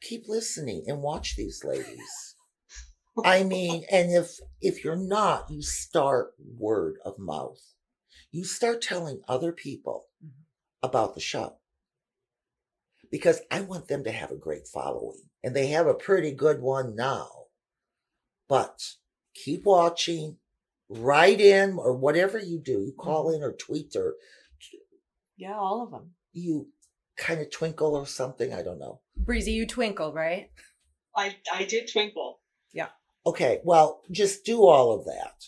Keep 0.00 0.28
listening 0.28 0.84
and 0.86 1.02
watch 1.02 1.34
these 1.36 1.64
ladies. 1.64 2.34
I 3.24 3.42
mean, 3.42 3.84
and 3.90 4.12
if 4.12 4.38
if 4.60 4.84
you're 4.84 4.94
not, 4.96 5.50
you 5.50 5.60
start 5.62 6.34
word 6.38 6.98
of 7.04 7.18
mouth. 7.18 7.60
You 8.30 8.44
start 8.44 8.80
telling 8.82 9.22
other 9.26 9.52
people 9.52 10.06
Mhm. 10.24 10.44
about 10.82 11.14
the 11.14 11.20
show. 11.20 11.58
Because 13.10 13.40
I 13.50 13.62
want 13.62 13.88
them 13.88 14.04
to 14.04 14.12
have 14.12 14.30
a 14.30 14.36
great 14.36 14.68
following. 14.68 15.30
And 15.42 15.56
they 15.56 15.68
have 15.68 15.86
a 15.86 15.94
pretty 15.94 16.30
good 16.32 16.60
one 16.60 16.94
now. 16.94 17.46
But 18.48 18.96
keep 19.34 19.64
watching, 19.64 20.38
write 20.88 21.40
in 21.40 21.78
or 21.78 21.94
whatever 21.96 22.38
you 22.38 22.58
do. 22.60 22.82
You 22.82 22.92
call 22.92 23.30
in 23.30 23.42
or 23.42 23.52
tweet 23.52 23.96
or 23.96 24.16
Yeah, 25.36 25.58
all 25.58 25.82
of 25.82 25.90
them. 25.90 26.14
you 26.32 26.72
kind 27.16 27.40
of 27.40 27.50
twinkle 27.50 27.94
or 27.96 28.06
something. 28.06 28.52
I 28.52 28.62
don't 28.62 28.78
know. 28.78 29.00
Breezy, 29.18 29.52
you 29.52 29.66
twinkle, 29.66 30.12
right? 30.12 30.50
I, 31.16 31.36
I 31.52 31.64
did 31.64 31.90
twinkle. 31.92 32.40
Yeah. 32.72 32.88
Okay, 33.26 33.60
well, 33.64 34.02
just 34.10 34.44
do 34.44 34.64
all 34.64 34.92
of 34.92 35.04
that. 35.06 35.44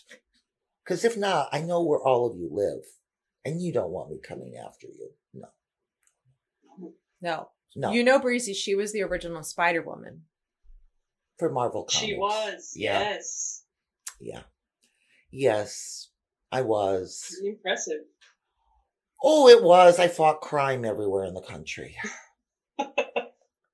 Because 0.83 1.05
if 1.05 1.17
not, 1.17 1.47
I 1.51 1.61
know 1.61 1.81
where 1.83 1.99
all 2.01 2.29
of 2.29 2.37
you 2.37 2.49
live, 2.51 2.83
and 3.45 3.61
you 3.61 3.71
don't 3.73 3.91
want 3.91 4.09
me 4.11 4.19
coming 4.21 4.53
after 4.55 4.87
you. 4.87 5.09
No, 5.33 6.93
No. 7.21 7.49
no. 7.75 7.91
You 7.91 8.03
know 8.03 8.19
Breezy, 8.19 8.53
she 8.53 8.75
was 8.75 8.91
the 8.91 9.03
original 9.03 9.43
Spider 9.43 9.81
Woman. 9.81 10.23
for 11.39 11.51
Marvel 11.51 11.83
Comics, 11.83 11.95
She 12.05 12.15
was. 12.15 12.73
Yeah. 12.75 12.99
Yes. 12.99 13.63
Yeah, 14.19 14.41
yes, 15.31 16.09
I 16.51 16.61
was. 16.61 17.25
Pretty 17.39 17.55
impressive. 17.55 18.01
Oh, 19.23 19.47
it 19.47 19.63
was. 19.63 19.97
I 19.99 20.07
fought 20.07 20.41
crime 20.41 20.85
everywhere 20.85 21.25
in 21.25 21.33
the 21.33 21.41
country. 21.41 21.95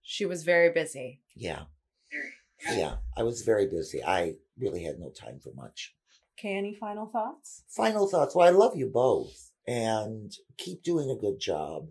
She 0.10 0.26
was 0.26 0.44
very 0.44 0.72
busy. 0.72 1.20
Yeah, 1.36 1.64
yeah. 2.72 2.96
I 3.18 3.24
was 3.24 3.42
very 3.42 3.68
busy. 3.68 4.02
I 4.02 4.36
really 4.58 4.84
had 4.84 5.00
no 5.00 5.10
time 5.10 5.42
for 5.44 5.52
much. 5.54 5.94
Okay, 6.40 6.56
any 6.56 6.74
final 6.74 7.08
thoughts? 7.08 7.64
final 7.68 8.08
thoughts. 8.08 8.34
Well, 8.34 8.48
I 8.48 8.52
love 8.52 8.78
you 8.78 8.88
both 8.88 9.52
and 9.68 10.32
keep 10.58 10.82
doing 10.82 11.10
a 11.10 11.20
good 11.20 11.42
job. 11.42 11.90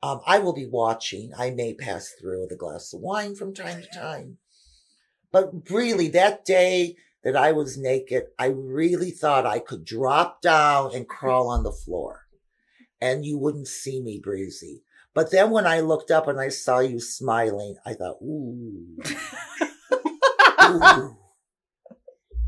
Um, 0.00 0.20
I 0.28 0.38
will 0.38 0.52
be 0.52 0.68
watching. 0.70 1.32
I 1.36 1.50
may 1.50 1.74
pass 1.74 2.14
through 2.20 2.42
with 2.42 2.52
a 2.52 2.56
glass 2.56 2.92
of 2.92 3.00
wine 3.00 3.34
from 3.34 3.52
time 3.52 3.82
to 3.82 3.88
time. 3.88 4.38
But 5.32 5.68
really, 5.68 6.06
that 6.10 6.44
day 6.44 6.94
that 7.24 7.34
I 7.34 7.50
was 7.50 7.76
naked, 7.76 8.26
I 8.38 8.46
really 8.46 9.10
thought 9.10 9.44
I 9.44 9.58
could 9.58 9.84
drop 9.84 10.40
down 10.40 10.94
and 10.94 11.08
crawl 11.08 11.48
on 11.48 11.64
the 11.64 11.72
floor 11.72 12.26
and 13.00 13.24
you 13.24 13.38
wouldn't 13.38 13.68
see 13.68 14.00
me, 14.00 14.20
Breezy. 14.22 14.82
But 15.14 15.30
then 15.32 15.50
when 15.50 15.66
I 15.66 15.80
looked 15.80 16.10
up 16.10 16.28
and 16.28 16.40
I 16.40 16.48
saw 16.50 16.78
you 16.80 17.00
smiling, 17.00 17.76
I 17.84 17.94
thought, 17.94 18.16
ooh, 18.22 18.96
ooh. 20.62 21.16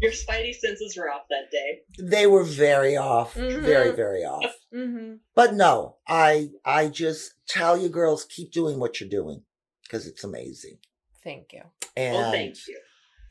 Your 0.00 0.10
spidey 0.10 0.52
senses 0.52 0.96
were 0.96 1.08
off 1.08 1.22
that 1.30 1.50
day. 1.52 1.82
They 2.10 2.26
were 2.26 2.42
very 2.42 2.96
off, 2.96 3.34
very, 3.34 3.92
Mhm. 3.92 3.96
very 3.96 4.24
off. 4.24 4.52
Mm-hmm. 4.74 5.14
But 5.36 5.54
no, 5.54 5.98
I 6.08 6.50
I 6.64 6.88
just 6.88 7.34
tell 7.46 7.76
you 7.76 7.88
girls 7.88 8.24
keep 8.24 8.50
doing 8.52 8.80
what 8.80 9.00
you're 9.00 9.08
doing. 9.08 9.44
because 9.84 10.06
it's 10.06 10.24
amazing. 10.24 10.78
Thank 11.22 11.52
you. 11.52 11.60
And 11.96 12.16
Well, 12.16 12.32
thank 12.32 12.56
you. 12.66 12.80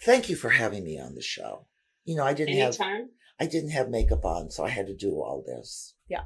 thank 0.06 0.30
you 0.30 0.36
for 0.36 0.50
having 0.50 0.84
me 0.84 1.00
on 1.00 1.16
the 1.16 1.22
show. 1.24 1.66
You 2.06 2.16
know, 2.18 2.24
I 2.24 2.34
didn't 2.36 2.56
have 2.58 2.68
Anytime. 2.80 3.10
I 3.40 3.48
didn't 3.48 3.72
have 3.72 3.90
makeup 3.90 4.24
on, 4.24 4.52
so 4.52 4.64
I 4.64 4.70
had 4.70 4.86
to 4.88 4.96
do 4.96 5.16
all 5.16 5.44
this. 5.46 5.96
Yeah. 6.08 6.26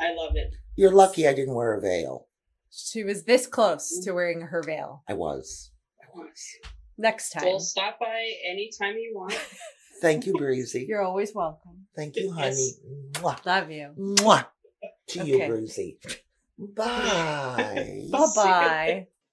I 0.00 0.14
love 0.14 0.34
it. 0.34 0.54
You're 0.76 0.92
lucky 0.92 1.28
I 1.28 1.34
didn't 1.34 1.54
wear 1.54 1.74
a 1.74 1.80
veil. 1.80 2.26
She 2.70 3.04
was 3.04 3.24
this 3.24 3.46
close 3.46 4.00
to 4.04 4.10
mm. 4.10 4.14
wearing 4.14 4.40
her 4.42 4.62
veil. 4.62 5.02
I 5.08 5.14
was. 5.14 5.70
I 6.02 6.06
was. 6.18 6.42
Next 6.98 7.30
time. 7.30 7.44
Well, 7.44 7.60
stop 7.60 7.98
by 7.98 8.30
anytime 8.50 8.96
you 8.96 9.12
want. 9.14 9.32
Thank 10.00 10.26
you, 10.26 10.34
Breezy. 10.34 10.84
You're 10.88 11.02
always 11.02 11.34
welcome. 11.34 11.86
Thank 11.94 12.16
you, 12.16 12.34
Yes. 12.36 12.36
honey. 12.36 12.72
Mwah. 13.12 13.46
Love 13.46 13.70
you. 13.70 13.94
Mwah. 13.98 14.46
To 15.08 15.24
you, 15.24 15.36
Okay. 15.36 15.48
Breezy. 15.48 15.98
Bye. 16.58 18.08
Bye 18.10 18.26
bye. 18.34 19.06